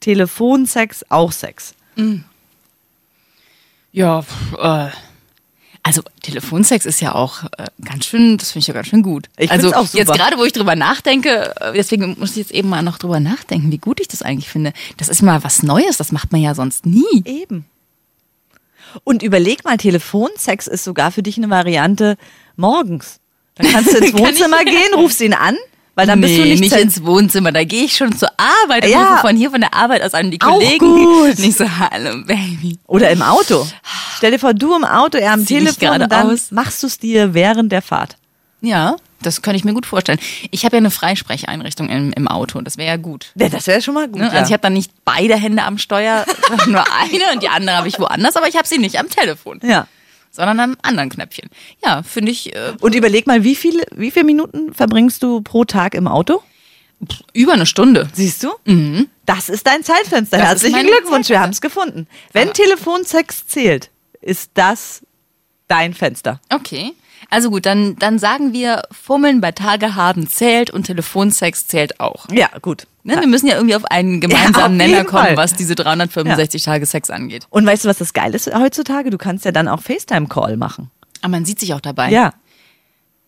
Telefonsex 0.00 1.06
auch 1.08 1.32
Sex? 1.32 1.74
Ja, 3.92 4.22
pff, 4.22 4.54
äh, 4.58 4.90
also 5.82 6.02
Telefonsex 6.22 6.84
ist 6.84 7.00
ja 7.00 7.14
auch 7.14 7.44
äh, 7.56 7.64
ganz 7.82 8.04
schön, 8.04 8.36
das 8.36 8.52
finde 8.52 8.60
ich 8.60 8.66
ja 8.66 8.74
ganz 8.74 8.88
schön 8.88 9.02
gut. 9.02 9.28
Ich 9.38 9.50
also 9.50 9.72
auch 9.72 9.86
super. 9.86 9.98
jetzt 9.98 10.12
gerade, 10.12 10.36
wo 10.36 10.44
ich 10.44 10.52
drüber 10.52 10.76
nachdenke, 10.76 11.54
äh, 11.60 11.72
deswegen 11.72 12.16
muss 12.18 12.32
ich 12.32 12.36
jetzt 12.36 12.50
eben 12.50 12.68
mal 12.68 12.82
noch 12.82 12.98
drüber 12.98 13.20
nachdenken, 13.20 13.72
wie 13.72 13.78
gut 13.78 13.98
ich 13.98 14.08
das 14.08 14.22
eigentlich 14.22 14.48
finde. 14.48 14.72
Das 14.98 15.08
ist 15.08 15.22
mal 15.22 15.42
was 15.42 15.62
Neues, 15.62 15.96
das 15.96 16.12
macht 16.12 16.30
man 16.30 16.42
ja 16.42 16.54
sonst 16.54 16.84
nie. 16.84 17.22
Eben. 17.24 17.64
Und 19.04 19.22
überleg 19.22 19.64
mal, 19.64 19.76
Telefonsex 19.76 20.66
ist 20.66 20.84
sogar 20.84 21.10
für 21.10 21.22
dich 21.22 21.36
eine 21.36 21.50
Variante 21.50 22.16
morgens. 22.56 23.20
Dann 23.56 23.70
kannst 23.70 23.92
du 23.92 23.98
ins 24.04 24.12
Wohnzimmer 24.18 24.64
gehen, 24.64 24.94
rufst 24.94 25.20
ihn 25.20 25.34
an, 25.34 25.56
weil 25.94 26.06
dann 26.06 26.20
bist 26.20 26.36
du 26.36 26.42
Nee, 26.42 26.50
nicht, 26.50 26.60
nicht 26.60 26.76
ins 26.76 27.04
Wohnzimmer, 27.04 27.50
da 27.52 27.64
gehe 27.64 27.84
ich 27.84 27.96
schon 27.96 28.16
zur 28.16 28.28
Arbeit 28.36 28.84
und 28.84 28.90
Ja. 28.90 29.10
rufe 29.14 29.20
von 29.28 29.36
hier 29.36 29.50
von 29.50 29.60
der 29.60 29.74
Arbeit 29.74 30.02
aus 30.02 30.14
an 30.14 30.30
die 30.30 30.40
Auch 30.40 30.52
Kollegen. 30.52 30.78
gut. 30.78 31.38
Nicht 31.38 31.58
so, 31.58 31.64
hallo 31.68 32.22
Baby. 32.24 32.78
Oder 32.86 33.10
im 33.10 33.22
Auto. 33.22 33.66
Stell 34.16 34.30
dir 34.32 34.38
vor, 34.38 34.54
du 34.54 34.74
im 34.76 34.84
Auto, 34.84 35.18
er 35.18 35.32
am 35.32 35.46
Zieh 35.46 35.58
Telefon, 35.58 36.08
dann 36.08 36.30
aus. 36.32 36.50
machst 36.50 36.82
du 36.82 36.86
es 36.86 36.98
dir 36.98 37.34
während 37.34 37.72
der 37.72 37.82
Fahrt. 37.82 38.16
Ja, 38.60 38.96
das 39.22 39.42
kann 39.42 39.54
ich 39.54 39.64
mir 39.64 39.74
gut 39.74 39.86
vorstellen. 39.86 40.18
Ich 40.50 40.64
habe 40.64 40.76
ja 40.76 40.78
eine 40.78 40.90
Freisprecheinrichtung 40.90 41.88
im, 41.88 42.12
im 42.12 42.28
Auto, 42.28 42.60
das 42.60 42.76
wäre 42.76 42.88
ja 42.88 42.96
gut. 42.96 43.32
Ja, 43.34 43.48
das 43.48 43.66
wäre 43.66 43.82
schon 43.82 43.94
mal 43.94 44.08
gut. 44.08 44.20
Ne? 44.20 44.26
ja. 44.26 44.32
Also 44.32 44.46
ich 44.46 44.52
habe 44.52 44.62
dann 44.62 44.72
nicht 44.72 44.92
beide 45.04 45.36
Hände 45.36 45.62
am 45.62 45.78
Steuer, 45.78 46.24
sondern 46.48 46.72
nur 46.72 46.84
eine 46.92 47.32
und 47.34 47.42
die 47.42 47.48
andere 47.48 47.76
habe 47.76 47.88
ich 47.88 47.98
woanders, 47.98 48.36
aber 48.36 48.48
ich 48.48 48.56
habe 48.56 48.66
sie 48.68 48.78
nicht 48.78 48.98
am 48.98 49.08
Telefon, 49.08 49.60
ja. 49.62 49.86
sondern 50.30 50.60
am 50.60 50.76
anderen 50.82 51.10
Knöpfchen. 51.10 51.50
Ja, 51.84 52.02
finde 52.02 52.32
ich 52.32 52.54
äh, 52.54 52.74
Und 52.80 52.94
überleg 52.94 53.26
mal, 53.26 53.44
wie 53.44 53.54
viele, 53.56 53.84
wie 53.94 54.10
viele 54.10 54.24
Minuten 54.24 54.72
verbringst 54.74 55.22
du 55.22 55.40
pro 55.42 55.64
Tag 55.64 55.94
im 55.94 56.06
Auto? 56.06 56.42
über 57.32 57.52
eine 57.52 57.66
Stunde. 57.66 58.08
Siehst 58.12 58.42
du? 58.42 58.50
Das 59.24 59.48
ist 59.48 59.66
dein 59.66 59.84
Zeitfenster. 59.84 60.38
Das 60.38 60.48
Herzlichen 60.48 60.86
Glückwunsch, 60.86 61.28
wir 61.28 61.38
haben 61.40 61.52
es 61.52 61.60
gefunden. 61.60 62.08
Wenn 62.32 62.48
Aber- 62.48 62.54
Telefonsex 62.54 63.46
zählt, 63.46 63.90
ist 64.20 64.50
das 64.54 65.02
dein 65.68 65.94
Fenster. 65.94 66.40
Okay. 66.52 66.94
Also 67.30 67.50
gut, 67.50 67.66
dann, 67.66 67.96
dann 67.96 68.18
sagen 68.18 68.52
wir, 68.54 68.82
Fummeln 68.90 69.40
bei 69.42 69.52
Tage 69.52 69.94
haben 69.94 70.26
zählt 70.28 70.70
und 70.70 70.84
Telefonsex 70.84 71.66
zählt 71.66 72.00
auch. 72.00 72.26
Ja, 72.30 72.48
gut. 72.62 72.86
Ne? 73.04 73.18
Wir 73.20 73.26
müssen 73.26 73.46
ja 73.46 73.56
irgendwie 73.56 73.76
auf 73.76 73.84
einen 73.84 74.14
Ja, 74.14 74.28
gemeinsamen 74.28 74.80
auf 74.80 74.86
Nenner 74.86 75.04
kommen, 75.04 75.24
Fall. 75.26 75.36
was 75.36 75.54
diese 75.54 75.74
365 75.74 76.62
Tage 76.62 76.86
Sex 76.86 77.10
angeht. 77.10 77.46
Und 77.50 77.66
weißt 77.66 77.84
du, 77.84 77.88
was 77.88 77.98
das 77.98 78.14
Geile 78.14 78.34
ist 78.36 78.52
heutzutage? 78.54 79.10
Du 79.10 79.18
kannst 79.18 79.44
ja 79.44 79.52
dann 79.52 79.68
auch 79.68 79.82
FaceTime-Call 79.82 80.56
machen. 80.56 80.90
Aber 81.20 81.30
man 81.32 81.44
sieht 81.44 81.60
sich 81.60 81.74
auch 81.74 81.80
dabei. 81.80 82.10
Ja. 82.10 82.32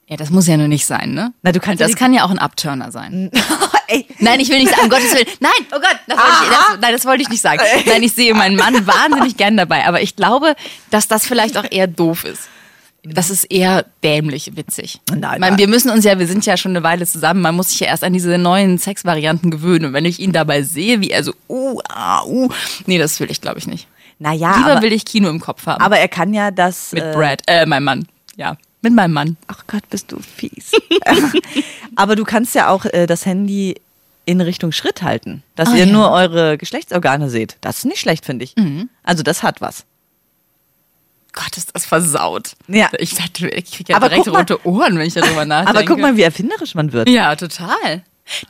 Ja, 0.09 0.16
das 0.16 0.30
muss 0.30 0.47
ja 0.49 0.57
nur 0.57 0.66
nicht 0.69 0.87
sein, 0.87 1.12
ne? 1.12 1.33
Na, 1.42 1.52
du 1.52 1.61
kannst 1.61 1.80
ja 1.80 1.87
das 1.87 1.95
die- 1.95 1.99
kann 1.99 2.12
ja 2.12 2.25
auch 2.25 2.30
ein 2.30 2.38
Abturner 2.38 2.90
sein. 2.90 3.30
Ey, 3.87 4.07
Nein, 4.19 4.40
ich 4.40 4.49
will 4.49 4.59
nicht 4.61 4.71
sagen, 4.71 4.85
um 4.85 4.88
Gottes 4.90 5.12
Willen. 5.14 5.26
Nein, 5.40 5.50
oh 5.73 5.78
Gott, 5.80 5.97
das 6.07 6.16
wollte 6.16 6.45
ich, 6.45 6.49
das, 6.50 6.78
nein, 6.80 6.92
das 6.92 7.04
wollte 7.07 7.23
ich 7.23 7.28
nicht 7.28 7.40
sagen. 7.42 7.61
Nein, 7.87 8.02
ich 8.02 8.12
sehe 8.12 8.35
meinen 8.35 8.57
Mann 8.57 8.87
wahnsinnig 8.87 9.37
gern 9.37 9.57
dabei, 9.57 9.87
aber 9.87 10.00
ich 10.00 10.14
glaube, 10.16 10.54
dass 10.90 11.07
das 11.09 11.26
vielleicht 11.26 11.57
auch 11.59 11.64
eher 11.71 11.87
doof 11.88 12.25
ist. 12.25 12.49
Das 13.02 13.30
ist 13.30 13.45
eher 13.45 13.87
dämlich 14.04 14.57
witzig. 14.57 15.00
Nein, 15.14 15.40
meine, 15.40 15.57
wir 15.57 15.69
müssen 15.69 15.90
uns 15.90 16.04
ja, 16.04 16.19
wir 16.19 16.26
sind 16.26 16.45
ja 16.45 16.57
schon 16.57 16.73
eine 16.73 16.83
Weile 16.83 17.07
zusammen, 17.07 17.40
man 17.40 17.54
muss 17.54 17.71
sich 17.71 17.80
ja 17.80 17.87
erst 17.87 18.04
an 18.04 18.12
diese 18.12 18.37
neuen 18.37 18.76
Sexvarianten 18.78 19.50
gewöhnen. 19.50 19.87
Und 19.87 19.92
wenn 19.95 20.04
ich 20.04 20.21
ihn 20.21 20.33
dabei 20.33 20.62
sehe, 20.62 21.00
wie 21.00 21.11
er 21.11 21.25
so, 21.25 21.33
uh, 21.49 21.80
ah, 21.88 22.23
uh, 22.25 22.49
nee, 22.87 22.99
das 22.99 23.19
will 23.21 23.30
ich, 23.30 23.40
glaube 23.40 23.59
ich, 23.59 23.66
nicht. 23.66 23.88
naja, 24.19 24.54
Lieber 24.57 24.73
aber, 24.73 24.83
will 24.83 24.92
ich 24.92 25.04
Kino 25.07 25.30
im 25.30 25.40
Kopf 25.40 25.66
haben. 25.66 25.80
aber 25.83 25.99
er 25.99 26.09
kann 26.09 26.35
ja 26.35 26.50
das. 26.50 26.92
mit 26.92 27.02
äh, 27.02 27.12
Brad, 27.14 27.42
äh, 27.47 27.64
meinem 27.64 27.85
Mann. 27.85 28.09
Ja, 28.37 28.57
mit 28.83 28.92
meinem 28.95 29.12
Mann. 29.12 29.37
Ach 29.47 29.64
Gott, 29.66 29.88
bist 29.88 30.12
du 30.12 30.19
fies. 30.21 30.73
aber 31.97 32.16
du 32.16 32.25
kannst 32.25 32.54
ja 32.54 32.69
auch 32.69 32.85
äh, 32.87 33.07
das 33.07 33.25
Handy 33.26 33.76
in 34.26 34.40
Richtung 34.40 34.73
Schritt 34.73 35.02
halten, 35.02 35.42
dass 35.57 35.71
Ah, 35.71 35.75
ihr 35.75 35.87
ja. 35.87 35.92
nur 35.92 36.11
eure 36.11 36.57
Geschlechtsorgane 36.59 37.30
seht. 37.30 37.57
Das 37.62 37.78
ist 37.78 37.85
nicht 37.87 37.99
schlecht, 38.00 38.26
finde 38.26 38.45
ich. 38.45 38.54
Mhm. 38.57 38.88
Also 39.02 39.23
das 39.23 39.42
hat 39.42 39.61
was. 39.61 39.85
Gott, 41.32 41.56
ist 41.56 41.70
das 41.75 41.87
versaut. 41.87 42.52
Ja. 42.68 42.88
Ich, 42.99 43.12
ich 43.12 43.70
kriege 43.72 43.92
ja 43.92 43.96
Aber 43.96 44.08
direkt 44.08 44.26
mal- 44.26 44.38
rote 44.40 44.66
Ohren, 44.66 44.99
wenn 44.99 45.06
ich 45.06 45.14
darüber 45.14 45.44
nachdenke. 45.44 45.78
Aber 45.78 45.87
guck 45.87 45.99
mal, 46.00 46.16
wie 46.16 46.22
erfinderisch 46.22 46.75
man 46.75 46.92
wird. 46.92 47.08
Ja, 47.08 47.34
total. 47.37 48.02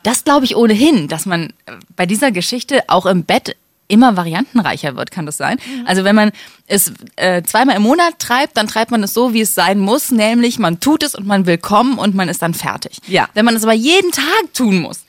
Das 0.03 0.25
glaube 0.25 0.45
ich 0.45 0.57
ohnehin, 0.57 1.09
dass 1.09 1.27
man 1.27 1.53
äh, 1.67 1.73
bei 1.97 2.07
dieser 2.07 2.33
Geschichte 2.33 2.83
auch 2.89 3.07
im 3.07 3.25
Bett 3.25 3.57
immer 3.89 4.17
variantenreicher 4.17 4.97
wird, 4.97 5.11
kann 5.11 5.27
das 5.27 5.37
sein? 5.37 5.59
Mhm. 5.67 5.87
Also 5.87 6.05
wenn 6.05 6.15
man 6.15 6.31
es 6.67 6.93
äh, 7.17 7.43
zweimal 7.43 7.77
im 7.77 7.83
Monat 7.83 8.19
treibt, 8.21 8.57
dann 8.57 8.69
treibt 8.69 8.91
man 8.93 9.03
es 9.03 9.13
so, 9.13 9.35
wie 9.35 9.41
es 9.41 9.55
sein 9.55 9.81
muss, 9.81 10.13
nämlich 10.13 10.59
man 10.59 10.79
tut 10.81 11.03
es 11.03 11.15
und 11.15 11.27
man 11.27 11.45
will 11.47 11.59
kommen 11.59 11.99
und 11.99 12.15
man 12.15 12.29
ist 12.29 12.41
dann 12.43 12.55
fertig. 12.55 12.99
Ja. 13.09 13.29
Wenn 13.35 13.45
man 13.45 13.57
es 13.57 13.65
aber 13.65 13.73
jeden 13.73 14.13
Tag 14.13 14.55
tun 14.55 14.81
muss, 14.81 15.01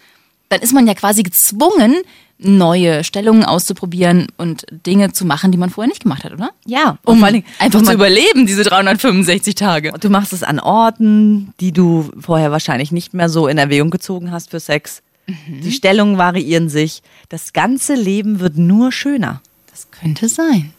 dann 0.50 0.62
ist 0.62 0.74
man 0.74 0.88
ja 0.88 0.96
quasi 0.96 1.22
gezwungen, 1.24 1.96
neue 2.44 3.04
Stellungen 3.04 3.46
auszuprobieren 3.46 4.28
und 4.38 4.66
Dinge 4.72 5.12
zu 5.14 5.26
machen, 5.26 5.52
die 5.52 5.58
man 5.58 5.70
vorher 5.70 5.88
nicht 5.90 6.04
gemacht 6.04 6.24
hat, 6.24 6.34
oder? 6.34 6.52
Ja, 6.66 6.98
Um 7.06 7.20
vor 7.20 7.30
einfach 7.60 7.82
zu 7.84 7.94
überleben, 7.94 8.46
diese 8.46 8.64
365 8.64 9.56
Tage. 9.56 9.94
Du 10.00 10.10
machst 10.10 10.34
es 10.34 10.44
an 10.44 10.60
Orten, 10.60 11.54
die 11.60 11.72
du 11.72 12.10
vorher 12.20 12.52
wahrscheinlich 12.52 12.92
nicht 12.92 13.14
mehr 13.14 13.30
so 13.30 13.48
in 13.48 13.58
Erwägung 13.58 13.92
gezogen 13.92 14.32
hast 14.32 14.50
für 14.50 14.60
Sex. 14.60 15.04
Mhm. 15.28 15.62
Die 15.62 15.72
Stellungen 15.72 16.18
variieren 16.18 16.70
sich. 16.70 17.04
Das 17.30 17.54
ganze 17.54 17.94
Leben 17.94 18.40
wird 18.40 18.58
nur 18.58 18.92
schöner. 18.92 19.42
Das 19.70 19.92
könnte 19.92 20.28
sein. 20.28 20.74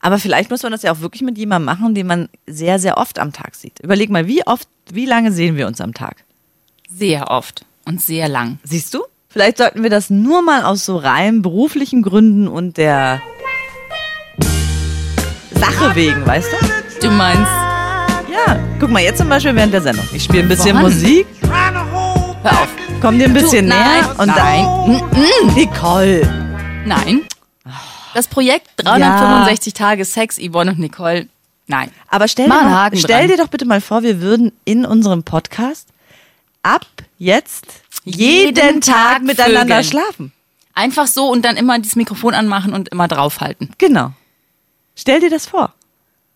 Aber 0.00 0.18
vielleicht 0.18 0.50
muss 0.50 0.62
man 0.62 0.72
das 0.72 0.82
ja 0.82 0.92
auch 0.92 1.00
wirklich 1.00 1.22
mit 1.22 1.38
jemandem 1.38 1.66
machen, 1.66 1.94
den 1.94 2.06
man 2.06 2.28
sehr, 2.46 2.78
sehr 2.78 2.98
oft 2.98 3.18
am 3.18 3.32
Tag 3.32 3.54
sieht. 3.54 3.80
Überleg 3.80 4.10
mal, 4.10 4.26
wie 4.26 4.46
oft, 4.46 4.68
wie 4.92 5.06
lange 5.06 5.32
sehen 5.32 5.56
wir 5.56 5.66
uns 5.66 5.80
am 5.80 5.94
Tag? 5.94 6.24
Sehr 6.90 7.30
oft 7.30 7.64
und 7.84 8.02
sehr 8.02 8.28
lang. 8.28 8.58
Siehst 8.64 8.94
du? 8.94 9.02
Vielleicht 9.30 9.58
sollten 9.58 9.82
wir 9.82 9.90
das 9.90 10.08
nur 10.08 10.40
mal 10.42 10.62
aus 10.64 10.84
so 10.86 10.96
rein 10.96 11.42
beruflichen 11.42 12.02
Gründen 12.02 12.48
und 12.48 12.78
der 12.78 13.20
Sache 15.52 15.94
wegen, 15.94 16.24
weißt 16.26 16.48
du? 17.00 17.06
Du 17.08 17.10
meinst, 17.12 17.50
Ja. 18.30 18.58
Guck 18.80 18.90
mal, 18.90 19.02
jetzt 19.02 19.18
zum 19.18 19.28
Beispiel 19.28 19.54
während 19.54 19.72
der 19.74 19.82
Sendung. 19.82 20.06
Ich 20.12 20.24
spiele 20.24 20.42
ein 20.44 20.48
bisschen 20.48 20.76
Woran? 20.76 20.82
Musik, 20.92 21.26
hör 22.42 22.52
auf. 22.52 22.68
komm 23.02 23.18
dir 23.18 23.26
ein 23.26 23.34
bisschen 23.34 23.68
Du, 23.68 23.74
näher 23.74 24.02
nein, 24.02 24.16
und 24.16 24.26
nein. 24.28 25.02
dann. 25.44 25.54
Nicole. 25.54 26.82
Nein. 26.86 27.22
Das 28.14 28.28
Projekt 28.28 28.68
365 28.76 29.74
Tage 29.74 30.04
Sex, 30.04 30.38
Yvonne 30.38 30.70
und 30.72 30.78
Nicole. 30.78 31.28
Nein. 31.66 31.90
Aber 32.08 32.28
stell, 32.28 32.48
Mal 32.48 32.62
dir, 32.62 32.68
mal, 32.70 32.90
stell 32.96 33.28
dir 33.28 33.36
doch 33.36 33.48
bitte 33.48 33.66
mal 33.66 33.80
vor, 33.82 34.02
wir 34.02 34.22
würden 34.22 34.52
in 34.64 34.86
unserem 34.86 35.22
Podcast 35.22 35.88
ab 36.62 36.86
jetzt 37.18 37.66
jeden, 38.08 38.56
Jeden 38.56 38.80
Tag 38.80 39.12
Tag 39.18 39.22
miteinander 39.22 39.76
vögeln. 39.76 39.84
schlafen. 39.84 40.32
Einfach 40.74 41.06
so 41.06 41.28
und 41.28 41.44
dann 41.44 41.56
immer 41.56 41.78
das 41.78 41.96
Mikrofon 41.96 42.34
anmachen 42.34 42.72
und 42.72 42.88
immer 42.90 43.08
draufhalten. 43.08 43.70
Genau. 43.78 44.12
Stell 44.94 45.20
dir 45.20 45.30
das 45.30 45.46
vor. 45.46 45.74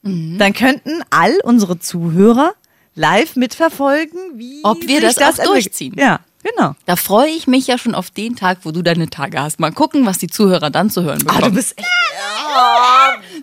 Mhm. 0.02 0.38
Dann 0.38 0.52
könnten 0.52 1.02
all 1.11 1.38
unsere 1.45 1.79
Zuhörer 1.79 2.55
live 2.95 3.37
mitverfolgen, 3.37 4.19
wie 4.38 4.61
Ob 4.64 4.87
wir 4.87 5.00
sich 5.00 5.14
das 5.14 5.41
auch 5.41 5.45
durchziehen. 5.45 5.95
Ja, 5.97 6.21
genau. 6.43 6.75
Da 6.87 6.97
freue 6.97 7.31
ich 7.31 7.47
mich 7.47 7.67
ja 7.69 7.79
schon 7.79 7.95
auf 7.95 8.11
den 8.11 8.37
Tag, 8.37 8.59
wo 8.64 8.73
du 8.73 8.83
deine 8.83 9.09
Tage 9.11 9.41
hast. 9.41 9.61
Mal 9.61 9.73
gucken, 9.73 10.05
was 10.07 10.19
die 10.19 10.26
Zuhörer 10.29 10.71
dann 10.71 10.91
zu 10.91 11.02
hören 11.02 11.21
bekommen. 11.21 11.43
Ah, 11.45 11.49
du 11.49 11.55
bist 11.55 11.79
echt. 11.79 11.87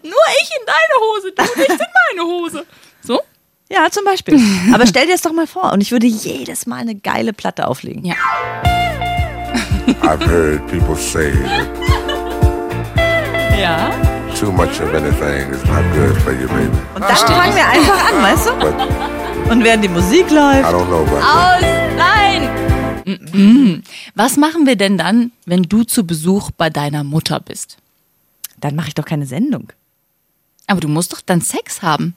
Nur 0.03 0.13
ich 0.41 0.49
in 0.59 0.65
deine 0.65 0.95
Hose, 1.01 1.31
du 1.35 1.59
nicht 1.59 1.69
in 1.69 1.87
meine 2.17 2.29
Hose. 2.29 2.65
Ja, 3.71 3.89
zum 3.91 4.03
Beispiel. 4.03 4.39
Aber 4.73 4.87
stell 4.87 5.05
dir 5.05 5.13
das 5.13 5.21
doch 5.21 5.33
mal 5.33 5.47
vor. 5.47 5.71
Und 5.73 5.81
ich 5.81 5.91
würde 5.91 6.07
jedes 6.07 6.65
Mal 6.65 6.77
eine 6.77 6.95
geile 6.95 7.33
Platte 7.33 7.67
auflegen. 7.67 8.03
Ja. 8.03 8.15
I've 10.01 10.25
heard 10.25 10.65
people 10.67 10.95
say 10.95 11.31
that 11.31 11.67
Ja. 13.59 13.91
too 14.39 14.51
much 14.51 14.79
of 14.81 14.93
anything 14.93 15.51
is 15.51 15.63
not 15.65 15.83
good 15.93 16.15
for 16.23 16.31
you, 16.33 16.47
baby. 16.47 16.69
Und 16.95 17.01
dann 17.01 17.15
fangen 17.15 17.55
wir 17.55 17.67
einfach 17.67 18.09
an, 18.09 18.21
weißt 18.23 18.47
du? 18.47 19.51
Und 19.51 19.63
während 19.63 19.83
die 19.83 19.89
Musik 19.89 20.29
I 20.31 20.35
läuft. 20.35 20.69
don't 20.69 20.85
know 20.87 21.03
about. 21.03 21.17
Aus! 21.17 21.63
Nein! 21.97 23.83
Was 24.15 24.37
machen 24.37 24.65
wir 24.67 24.75
denn 24.75 24.97
dann, 24.97 25.31
wenn 25.45 25.63
du 25.63 25.83
zu 25.83 26.05
Besuch 26.05 26.51
bei 26.51 26.69
deiner 26.69 27.03
Mutter 27.03 27.39
bist? 27.39 27.77
Dann 28.59 28.75
mache 28.75 28.89
ich 28.89 28.95
doch 28.95 29.05
keine 29.05 29.25
Sendung. 29.25 29.69
Aber 30.67 30.79
du 30.79 30.87
musst 30.87 31.11
doch 31.13 31.21
dann 31.21 31.41
Sex 31.41 31.81
haben. 31.81 32.13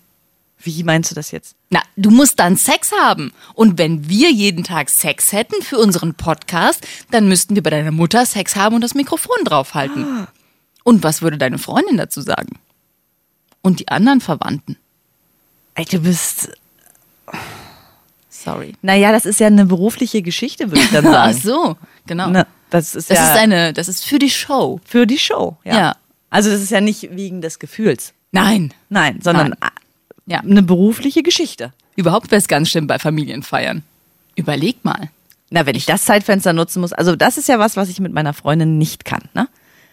Wie 0.65 0.83
meinst 0.85 1.11
du 1.11 1.15
das 1.15 1.31
jetzt? 1.31 1.57
Na, 1.71 1.81
du 1.97 2.11
musst 2.11 2.39
dann 2.39 2.57
Sex 2.57 2.93
haben. 2.93 3.33
Und 3.55 3.79
wenn 3.79 4.09
wir 4.09 4.31
jeden 4.31 4.65
Tag 4.65 4.91
Sex 4.91 5.33
hätten 5.33 5.61
für 5.63 5.79
unseren 5.79 6.15
Podcast, 6.15 6.87
dann 7.11 7.29
müssten 7.29 7.55
wir 7.55 7.63
bei 7.63 7.71
deiner 7.71 7.91
Mutter 7.91 8.25
Sex 8.27 8.55
haben 8.57 8.75
und 8.77 8.81
das 8.83 8.95
Mikrofon 8.95 9.37
draufhalten. 9.45 10.27
Und 10.85 11.03
was 11.03 11.23
würde 11.23 11.39
deine 11.39 11.59
Freundin 11.59 11.97
dazu 11.97 12.21
sagen? 12.21 12.59
Und 13.61 13.81
die 13.81 13.89
anderen 13.89 14.21
Verwandten? 14.21 14.77
Ey, 15.75 15.85
du 15.85 16.01
bist. 16.01 16.51
Sorry. 18.29 18.75
Naja, 18.83 19.13
das 19.13 19.25
ist 19.27 19.41
ja 19.41 19.47
eine 19.47 19.67
berufliche 19.67 20.23
Geschichte, 20.23 20.71
würde 20.71 20.81
ich 20.83 20.91
dann 20.91 21.07
Ach 21.15 21.33
sagen. 21.33 21.39
so, 21.39 21.77
genau. 22.07 22.29
Ne, 22.29 22.47
das 22.71 22.95
ist 22.95 23.11
Das 23.11 23.19
ja 23.19 23.33
ist 23.35 23.39
eine, 23.41 23.73
das 23.73 23.89
ist 23.89 24.05
für 24.05 24.19
die 24.19 24.31
Show. 24.31 24.81
für 24.85 25.07
die 25.07 25.19
Show. 25.19 25.57
Ja. 25.65 25.75
Ja. 25.77 25.97
Also 26.31 26.51
das 26.51 26.61
ist 26.61 26.71
ja 26.71 26.81
nicht 26.81 27.15
wegen 27.15 27.41
des 27.43 27.59
Gefühls. 27.59 28.15
Nein. 28.33 28.73
Nein, 28.89 29.21
sondern 29.23 29.51
Nein. 29.61 29.71
Ja. 30.27 30.41
eine 30.41 30.63
berufliche 30.63 31.23
Geschichte. 31.23 31.73
Überhaupt 31.97 32.31
wäre 32.31 32.39
es 32.39 32.49
ganz 32.49 32.71
schlimm 32.71 32.87
bei 32.87 32.99
Familienfeiern. 32.99 33.83
Überleg 34.37 34.85
mal. 34.85 35.11
Na, 35.51 35.67
wenn 35.67 35.75
ich 35.77 35.85
das 35.85 36.05
Zeitfenster 36.05 36.53
nutzen 36.53 36.81
muss, 36.81 36.93
also 36.93 37.17
das 37.17 37.37
ist 37.37 37.49
ja 37.49 37.59
was, 37.59 37.77
was 37.77 37.89
ich 37.91 38.01
mit 38.01 38.13
meiner 38.13 38.33
Freundin 38.33 38.79
nicht 38.79 39.05
kann. 39.05 39.23
Ne? 39.35 39.49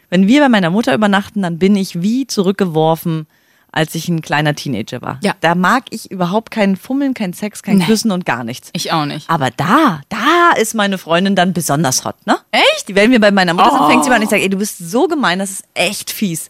Wenn 0.10 0.28
wir 0.28 0.40
bei 0.42 0.50
meiner 0.50 0.70
Mutter 0.70 0.94
übernachten, 0.94 1.42
dann 1.42 1.58
bin 1.60 1.76
ich 1.76 2.02
wie 2.02 2.26
zurückgeworfen, 2.28 3.28
als 3.72 3.94
ich 3.96 4.08
ein 4.08 4.22
kleiner 4.22 4.56
Teenager 4.56 5.02
war. 5.02 5.20
Ja. 5.22 5.34
Da 5.42 5.54
mag 5.56 5.84
ich 5.92 6.10
überhaupt 6.10 6.50
keinen 6.52 6.76
Fummeln, 6.78 7.14
kein 7.14 7.34
Sex, 7.34 7.62
kein 7.62 7.78
Nee. 7.80 7.86
Küssen 7.86 8.12
und 8.12 8.26
gar 8.26 8.44
nichts. 8.44 8.70
Ich 8.74 8.92
auch 8.94 9.06
nicht. 9.06 9.30
Aber 9.30 9.52
da, 9.52 10.02
da 10.10 10.52
ist 10.60 10.74
meine 10.74 10.98
Freundin 10.98 11.36
dann 11.36 11.54
besonders 11.54 12.06
hot, 12.06 12.16
ne? 12.26 12.38
Echt? 12.52 12.96
Wenn 12.96 13.12
wir 13.12 13.20
bei 13.20 13.32
meiner 13.32 13.54
Mutter 13.54 13.70
sind, 13.72 13.88
fängt 13.90 14.04
sie 14.06 14.10
Oh. 14.10 14.12
mal 14.12 14.16
an, 14.16 14.22
ich 14.24 14.30
sage, 14.30 14.42
ey, 14.44 14.50
du 14.50 14.58
bist 14.58 14.78
so 14.80 15.08
gemein, 15.08 15.40
das 15.40 15.52
ist 15.52 15.64
echt 15.74 16.10
fies. 16.12 16.50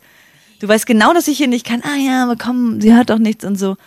Du 0.59 0.67
weißt 0.67 0.85
genau, 0.85 1.13
dass 1.13 1.27
ich 1.27 1.37
hier 1.37 1.47
nicht 1.47 1.65
kann. 1.65 1.81
Ah 1.83 1.95
ja, 1.97 2.23
aber 2.23 2.35
komm, 2.35 2.81
sie 2.81 2.93
hört 2.93 3.09
doch 3.09 3.17
nichts 3.19 3.45
und 3.45 3.57
so. 3.57 3.77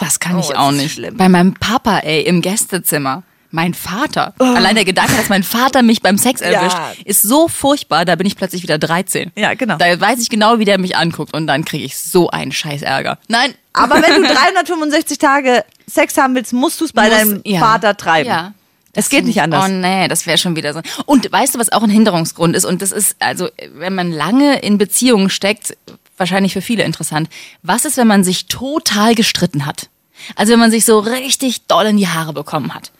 Das 0.00 0.18
kann 0.20 0.36
Oh, 0.36 0.40
ich 0.40 0.56
auch 0.56 0.72
nicht. 0.72 0.94
schlimm. 0.94 1.16
Bei 1.16 1.28
meinem 1.28 1.54
Papa, 1.54 1.98
ey, 1.98 2.22
im 2.22 2.40
Gästezimmer. 2.42 3.22
Mein 3.52 3.74
Vater. 3.74 4.34
Allein 4.38 4.74
der 4.74 4.84
Gedanke, 4.84 5.14
dass 5.16 5.28
mein 5.28 5.42
Vater 5.44 5.82
mich 5.82 6.02
beim 6.02 6.18
Sex 6.18 6.40
erwischt, 6.40 6.76
ist 7.04 7.22
so 7.22 7.48
furchtbar, 7.48 8.04
da 8.04 8.16
bin 8.16 8.26
ich 8.26 8.36
plötzlich 8.36 8.62
wieder 8.64 8.76
13. 8.76 9.30
Ja, 9.36 9.54
genau. 9.54 9.76
Da 9.78 9.98
weiß 9.98 10.20
ich 10.20 10.28
genau, 10.30 10.58
wie 10.58 10.64
der 10.64 10.78
mich 10.78 10.96
anguckt 10.96 11.32
und 11.32 11.46
dann 11.46 11.64
kriege 11.64 11.84
ich 11.84 11.96
so 11.96 12.28
einen 12.28 12.50
scheiß 12.52 12.82
Ärger. 12.82 13.18
Nein. 13.28 13.54
Aber 13.72 14.02
wenn 14.02 14.22
du 14.22 14.28
365 14.34 15.18
Tage 15.18 15.64
Sex 15.86 16.18
haben 16.18 16.34
willst, 16.34 16.52
musst 16.52 16.80
du 16.80 16.86
es 16.86 16.92
bei 16.92 17.08
Muss- 17.08 17.10
deinem 17.18 17.40
ja. 17.44 17.60
Vater 17.60 17.96
treiben. 17.96 18.28
Ja. 18.28 18.52
Es 18.92 19.10
geht 19.10 19.24
nicht 19.26 19.40
anders. 19.42 19.64
Oh 19.66 19.68
nee, 19.68 20.08
das 20.08 20.26
wäre 20.26 20.38
schon 20.38 20.56
wieder 20.56 20.72
so. 20.74 20.80
Und 21.06 21.30
weißt 21.30 21.54
du, 21.54 21.58
was 21.58 21.70
auch 21.70 21.82
ein 21.82 21.90
Hinderungsgrund 21.90 22.56
ist? 22.56 22.64
Und 22.64 22.80
das 22.82 22.92
ist, 22.92 23.16
also, 23.20 23.48
wenn 23.74 23.94
man 23.94 24.10
lange 24.10 24.58
in 24.60 24.76
Beziehungen 24.78 25.28
steckt, 25.30 25.76
wahrscheinlich 26.16 26.52
für 26.52 26.62
viele 26.62 26.82
interessant. 26.84 27.28
Was 27.62 27.84
ist, 27.84 27.96
wenn 27.96 28.06
man 28.06 28.24
sich 28.24 28.46
total 28.46 29.14
gestritten 29.14 29.66
hat? 29.66 29.88
Also, 30.34 30.52
wenn 30.52 30.60
man 30.60 30.70
sich 30.70 30.84
so 30.84 30.98
richtig 30.98 31.66
doll 31.66 31.86
in 31.86 31.96
die 31.98 32.08
Haare 32.08 32.32
bekommen 32.32 32.74
hat 32.74 32.90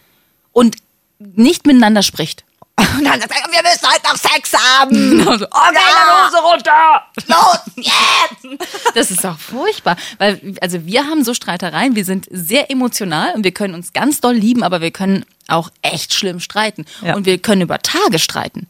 und 0.53 0.77
nicht 1.19 1.67
miteinander 1.67 2.03
spricht. 2.03 2.45
Und 2.99 3.05
dann 3.05 3.19
sagt 3.19 3.33
er, 3.33 3.51
wir 3.51 3.63
müssen 3.63 3.89
heute 3.91 4.03
noch 4.05 4.17
Sex 4.17 4.53
haben. 4.53 4.91
Genau 5.19 5.39
so, 5.39 5.47
Okay, 5.47 5.73
dann 5.73 6.27
Hose 6.27 6.37
runter. 6.43 7.03
Los, 7.27 7.61
jetzt. 7.77 8.69
Das 8.95 9.11
ist 9.11 9.25
auch 9.25 9.39
furchtbar, 9.39 9.97
weil 10.19 10.55
also 10.61 10.85
wir 10.85 11.05
haben 11.07 11.25
so 11.25 11.33
Streitereien, 11.33 11.97
wir 11.97 12.05
sind 12.05 12.27
sehr 12.31 12.71
emotional 12.71 13.33
und 13.35 13.45
wir 13.45 13.53
können 13.53 13.73
uns 13.75 13.95
ganz 13.95 14.21
doll 14.21 14.35
lieben, 14.35 14.63
aber 14.63 14.83
wir 14.83 14.91
können 14.91 15.25
auch 15.49 15.71
echt 15.81 16.13
schlimm 16.13 16.39
streiten 16.39 16.85
Ja. 17.01 17.15
und 17.15 17.25
wir 17.25 17.39
können 17.39 17.63
über 17.63 17.79
Tage 17.79 18.19
streiten. 18.19 18.67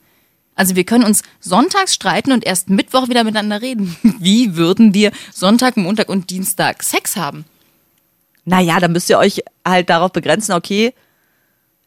Also 0.57 0.75
wir 0.75 0.85
können 0.85 1.05
uns 1.05 1.23
sonntags 1.39 1.95
streiten 1.95 2.33
und 2.33 2.45
erst 2.45 2.71
Mittwoch 2.71 3.09
wieder 3.09 3.23
miteinander 3.23 3.63
reden. 3.63 3.95
Wie 4.19 4.57
würden 4.57 4.95
wir 4.95 5.13
Sonntag, 5.33 5.77
Montag 5.77 6.09
und 6.09 6.31
Dienstag 6.31 6.83
Sex 6.83 7.17
haben? 7.17 7.45
Naja, 8.45 8.81
dann 8.81 8.93
müsst 8.93 9.11
ihr 9.11 9.19
euch 9.19 9.43
halt 9.65 9.91
darauf 9.91 10.13
begrenzen, 10.13 10.53
okay, 10.55 10.95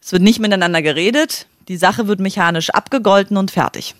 es 0.00 0.12
wird 0.12 0.22
nicht 0.22 0.38
miteinander 0.38 0.82
geredet, 0.82 1.46
die 1.68 1.76
Sache 1.76 2.06
wird 2.06 2.20
mechanisch 2.20 2.70
abgegolten 2.70 3.36
und 3.36 3.50
fertig. 3.50 3.94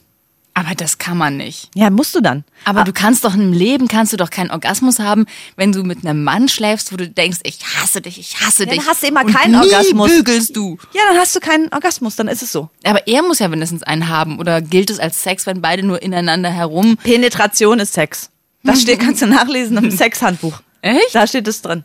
Aber 0.62 0.75
das 0.75 0.99
kann 0.99 1.16
man 1.16 1.38
nicht. 1.38 1.70
Ja, 1.75 1.88
musst 1.88 2.14
du 2.14 2.20
dann. 2.20 2.44
Aber 2.66 2.85
du 2.85 2.92
kannst 2.92 3.25
doch 3.25 3.35
im 3.35 3.53
Leben 3.55 3.88
kannst 3.88 4.12
du 4.12 4.18
doch 4.18 4.29
keinen 4.29 4.51
Orgasmus 4.51 4.99
haben, 4.99 5.25
wenn 5.57 5.73
du 5.73 5.85
mit 5.85 6.05
einem 6.05 6.23
Mann 6.23 6.49
schläfst, 6.49 6.92
wo 6.92 6.96
du 6.96 7.09
denkst, 7.09 7.38
ich 7.44 7.61
hasse 7.77 8.03
dich, 8.03 8.18
ich 8.18 8.40
hasse 8.40 8.64
Ja, 8.64 8.70
dich. 8.70 8.79
dann 8.81 8.87
hast 8.88 9.03
du 9.03 9.07
immer 9.07 9.25
und 9.25 9.33
keinen 9.35 9.53
nie 9.53 9.66
Orgasmus. 9.73 10.11
bügelst 10.11 10.55
du. 10.55 10.77
Ja, 10.92 11.01
dann 11.09 11.16
hast 11.18 11.35
du 11.35 11.40
keinen 11.40 11.73
Orgasmus, 11.73 12.16
dann 12.16 12.29
ist 12.29 12.42
es 12.42 12.53
so. 12.53 12.68
Aber 12.85 13.07
er 13.07 13.23
muss 13.23 13.38
ja 13.38 13.49
mindestens 13.49 13.83
einen 13.85 14.09
haben. 14.09 14.38
Oder 14.38 14.61
gilt 14.61 14.90
es 14.90 14.99
als 14.99 15.23
Sex, 15.23 15.46
wenn 15.46 15.62
beide 15.62 15.83
nur 15.83 16.03
ineinander 16.03 16.51
herum. 16.51 16.99
Penetration 16.99 17.79
ist 17.81 17.94
Sex. 17.94 18.29
Das 18.62 18.83
steht, 18.83 19.01
kannst 19.01 19.23
du 19.23 19.27
nachlesen 19.27 19.79
im 19.79 19.90
Sexhandbuch. 19.90 20.61
Echt? 20.83 21.14
Da 21.14 21.27
steht 21.27 21.49
es 21.49 21.62
drin. 21.62 21.85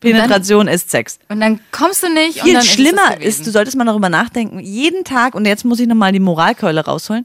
Penetration 0.00 0.68
ist 0.68 0.90
Sex. 0.90 1.18
Und 1.30 1.40
dann 1.40 1.60
kommst 1.72 2.02
du 2.02 2.10
nicht. 2.12 2.36
und 2.36 2.42
Viel 2.42 2.52
dann 2.52 2.62
ist 2.62 2.68
es 2.68 2.74
schlimmer 2.74 3.12
ist, 3.12 3.18
gewesen. 3.20 3.44
du 3.44 3.50
solltest 3.52 3.76
mal 3.76 3.84
darüber 3.86 4.10
nachdenken, 4.10 4.58
jeden 4.60 5.04
Tag, 5.04 5.34
und 5.34 5.46
jetzt 5.46 5.64
muss 5.64 5.80
ich 5.80 5.86
nochmal 5.86 6.12
die 6.12 6.20
Moralkeule 6.20 6.84
rausholen, 6.84 7.24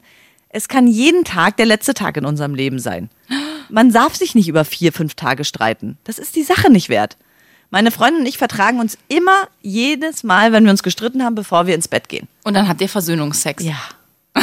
es 0.50 0.68
kann 0.68 0.88
jeden 0.88 1.24
Tag 1.24 1.58
der 1.58 1.66
letzte 1.66 1.94
Tag 1.94 2.18
in 2.18 2.26
unserem 2.26 2.56
Leben 2.56 2.80
sein. 2.80 3.10
Man 3.70 3.92
darf 3.92 4.16
sich 4.16 4.34
nicht 4.36 4.48
über 4.48 4.66
vier, 4.66 4.92
fünf 4.92 5.14
Tage 5.14 5.46
streiten. 5.46 5.98
Das 6.04 6.18
ist 6.20 6.36
die 6.36 6.44
Sache 6.44 6.72
nicht 6.72 6.90
wert. 6.90 7.18
Meine 7.70 7.92
Freundin 7.92 8.22
und 8.22 8.28
ich 8.28 8.40
vertragen 8.40 8.80
uns 8.80 8.98
immer 9.10 9.48
jedes 9.62 10.24
Mal, 10.24 10.52
wenn 10.52 10.64
wir 10.64 10.72
uns 10.72 10.82
gestritten 10.82 11.24
haben, 11.24 11.36
bevor 11.36 11.68
wir 11.68 11.76
ins 11.76 11.88
Bett 11.88 12.10
gehen. 12.10 12.28
Und 12.44 12.56
dann 12.56 12.68
habt 12.68 12.82
ihr 12.82 12.90
Versöhnungsex. 12.90 13.64
Ja. 13.64 13.78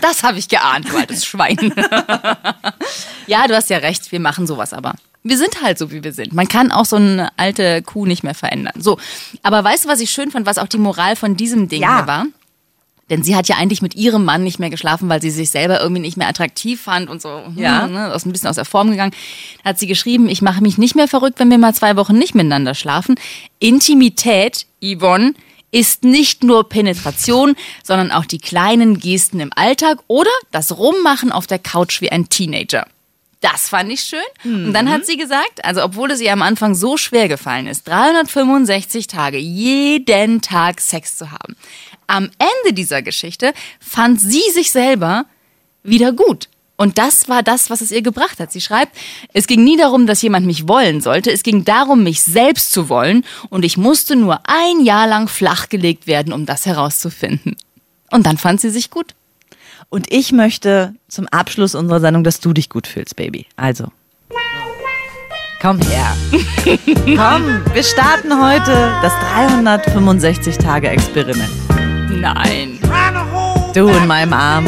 Das 0.00 0.22
habe 0.22 0.38
ich 0.38 0.48
geahnt, 0.48 0.88
du 0.90 0.96
altes 0.96 1.24
Schwein. 1.26 1.56
ja, 3.26 3.46
du 3.46 3.54
hast 3.54 3.68
ja 3.70 3.78
recht, 3.78 4.10
wir 4.12 4.20
machen 4.20 4.46
sowas 4.46 4.72
aber. 4.72 4.94
Wir 5.22 5.36
sind 5.36 5.62
halt 5.62 5.76
so, 5.78 5.90
wie 5.90 6.02
wir 6.02 6.12
sind. 6.12 6.32
Man 6.32 6.48
kann 6.48 6.70
auch 6.72 6.84
so 6.84 6.96
eine 6.96 7.30
alte 7.36 7.82
Kuh 7.82 8.06
nicht 8.06 8.22
mehr 8.22 8.34
verändern. 8.34 8.80
So, 8.80 8.98
aber 9.42 9.62
weißt 9.64 9.84
du, 9.84 9.88
was 9.88 10.00
ich 10.00 10.10
schön 10.10 10.30
fand, 10.30 10.46
was 10.46 10.58
auch 10.58 10.68
die 10.68 10.78
Moral 10.78 11.16
von 11.16 11.36
diesem 11.36 11.68
Ding 11.68 11.82
Ja. 11.82 12.06
war? 12.06 12.26
Denn 13.10 13.22
sie 13.22 13.34
hat 13.36 13.48
ja 13.48 13.56
eigentlich 13.56 13.80
mit 13.82 13.94
ihrem 13.94 14.24
Mann 14.24 14.44
nicht 14.44 14.58
mehr 14.58 14.70
geschlafen, 14.70 15.08
weil 15.08 15.22
sie 15.22 15.30
sich 15.30 15.50
selber 15.50 15.80
irgendwie 15.80 16.02
nicht 16.02 16.16
mehr 16.16 16.28
attraktiv 16.28 16.80
fand 16.82 17.08
und 17.08 17.22
so. 17.22 17.42
Ja. 17.56 17.84
hm, 17.86 17.92
Ne, 17.92 18.12
aus 18.14 18.26
ein 18.26 18.32
bisschen 18.32 18.48
aus 18.50 18.56
der 18.56 18.64
Form 18.64 18.90
gegangen. 18.90 19.12
Da 19.62 19.70
hat 19.70 19.78
sie 19.78 19.86
geschrieben, 19.86 20.28
ich 20.28 20.42
mache 20.42 20.60
mich 20.60 20.76
nicht 20.78 20.94
mehr 20.94 21.08
verrückt, 21.08 21.38
wenn 21.38 21.50
wir 21.50 21.58
mal 21.58 21.74
zwei 21.74 21.96
Wochen 21.96 22.18
nicht 22.18 22.34
miteinander 22.34 22.74
schlafen. 22.74 23.14
Intimität, 23.58 24.66
Yvonne, 24.82 25.34
ist 25.70 26.02
nicht 26.02 26.42
nur 26.44 26.68
Penetration, 26.68 27.54
sondern 27.84 28.10
auch 28.10 28.24
die 28.24 28.38
kleinen 28.38 28.98
Gesten 28.98 29.38
im 29.40 29.50
Alltag 29.54 29.98
oder 30.06 30.30
das 30.50 30.76
Rummachen 30.78 31.30
auf 31.30 31.46
der 31.46 31.58
Couch 31.58 32.00
wie 32.00 32.10
ein 32.10 32.28
Teenager. 32.28 32.86
Das 33.40 33.68
fand 33.68 33.92
ich 33.92 34.00
schön. 34.00 34.18
Und 34.66 34.72
dann 34.72 34.90
hat 34.90 35.06
sie 35.06 35.16
gesagt, 35.16 35.64
also 35.64 35.84
obwohl 35.84 36.10
es 36.10 36.20
ihr 36.20 36.32
am 36.32 36.42
Anfang 36.42 36.74
so 36.74 36.96
schwer 36.96 37.28
gefallen 37.28 37.68
ist, 37.68 37.86
365 37.86 39.06
Tage, 39.06 39.38
jeden 39.38 40.40
Tag 40.40 40.80
Sex 40.80 41.16
zu 41.16 41.30
haben. 41.30 41.54
Am 42.08 42.30
Ende 42.38 42.74
dieser 42.74 43.02
Geschichte 43.02 43.52
fand 43.78 44.20
sie 44.20 44.42
sich 44.52 44.72
selber 44.72 45.26
wieder 45.84 46.12
gut. 46.12 46.48
Und 46.76 46.96
das 46.96 47.28
war 47.28 47.42
das, 47.42 47.70
was 47.70 47.80
es 47.80 47.90
ihr 47.90 48.02
gebracht 48.02 48.38
hat. 48.40 48.52
Sie 48.52 48.60
schreibt, 48.60 48.96
es 49.32 49.48
ging 49.48 49.64
nie 49.64 49.76
darum, 49.76 50.06
dass 50.06 50.22
jemand 50.22 50.46
mich 50.46 50.68
wollen 50.68 51.00
sollte. 51.00 51.30
Es 51.30 51.42
ging 51.42 51.64
darum, 51.64 52.04
mich 52.04 52.22
selbst 52.22 52.72
zu 52.72 52.88
wollen. 52.88 53.24
Und 53.50 53.64
ich 53.64 53.76
musste 53.76 54.16
nur 54.16 54.40
ein 54.44 54.84
Jahr 54.84 55.08
lang 55.08 55.28
flachgelegt 55.28 56.06
werden, 56.06 56.32
um 56.32 56.46
das 56.46 56.66
herauszufinden. 56.66 57.56
Und 58.10 58.26
dann 58.26 58.38
fand 58.38 58.60
sie 58.60 58.70
sich 58.70 58.90
gut. 58.90 59.14
Und 59.90 60.12
ich 60.12 60.32
möchte 60.32 60.94
zum 61.08 61.26
Abschluss 61.28 61.74
unserer 61.74 62.00
Sendung, 62.00 62.22
dass 62.22 62.40
du 62.40 62.52
dich 62.52 62.70
gut 62.70 62.86
fühlst, 62.86 63.16
Baby. 63.16 63.46
Also. 63.56 63.90
Komm 65.60 65.80
her. 65.80 66.16
Komm, 66.94 67.64
wir 67.74 67.82
starten 67.82 68.40
heute 68.40 68.96
das 69.02 69.12
365-Tage-Experiment. 69.34 71.50
Nein. 72.34 72.78
Du 73.74 73.88
in 73.88 74.06
meinem 74.06 74.32
Arm. 74.34 74.66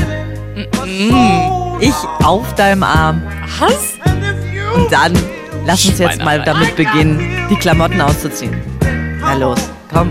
Ich 1.78 1.94
auf 2.24 2.54
deinem 2.54 2.82
Arm. 2.82 3.22
Was? 3.58 3.98
Und 4.74 4.90
dann 4.90 5.12
lass 5.66 5.84
uns 5.84 5.98
jetzt 5.98 6.22
mal 6.24 6.40
damit 6.42 6.76
beginnen, 6.76 7.46
die 7.50 7.56
Klamotten 7.56 8.00
auszuziehen. 8.00 8.56
Na 9.20 9.34
los, 9.34 9.58
komm. 9.92 10.10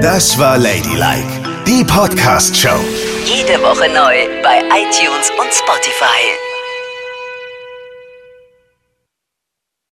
Das 0.00 0.38
war 0.38 0.56
Ladylike, 0.56 1.26
die 1.66 1.84
Podcast-Show. 1.84 2.80
Jede 3.26 3.60
Woche 3.62 3.88
neu 3.92 4.42
bei 4.42 4.60
iTunes 4.70 5.30
und 5.38 5.52
Spotify. 5.52 6.47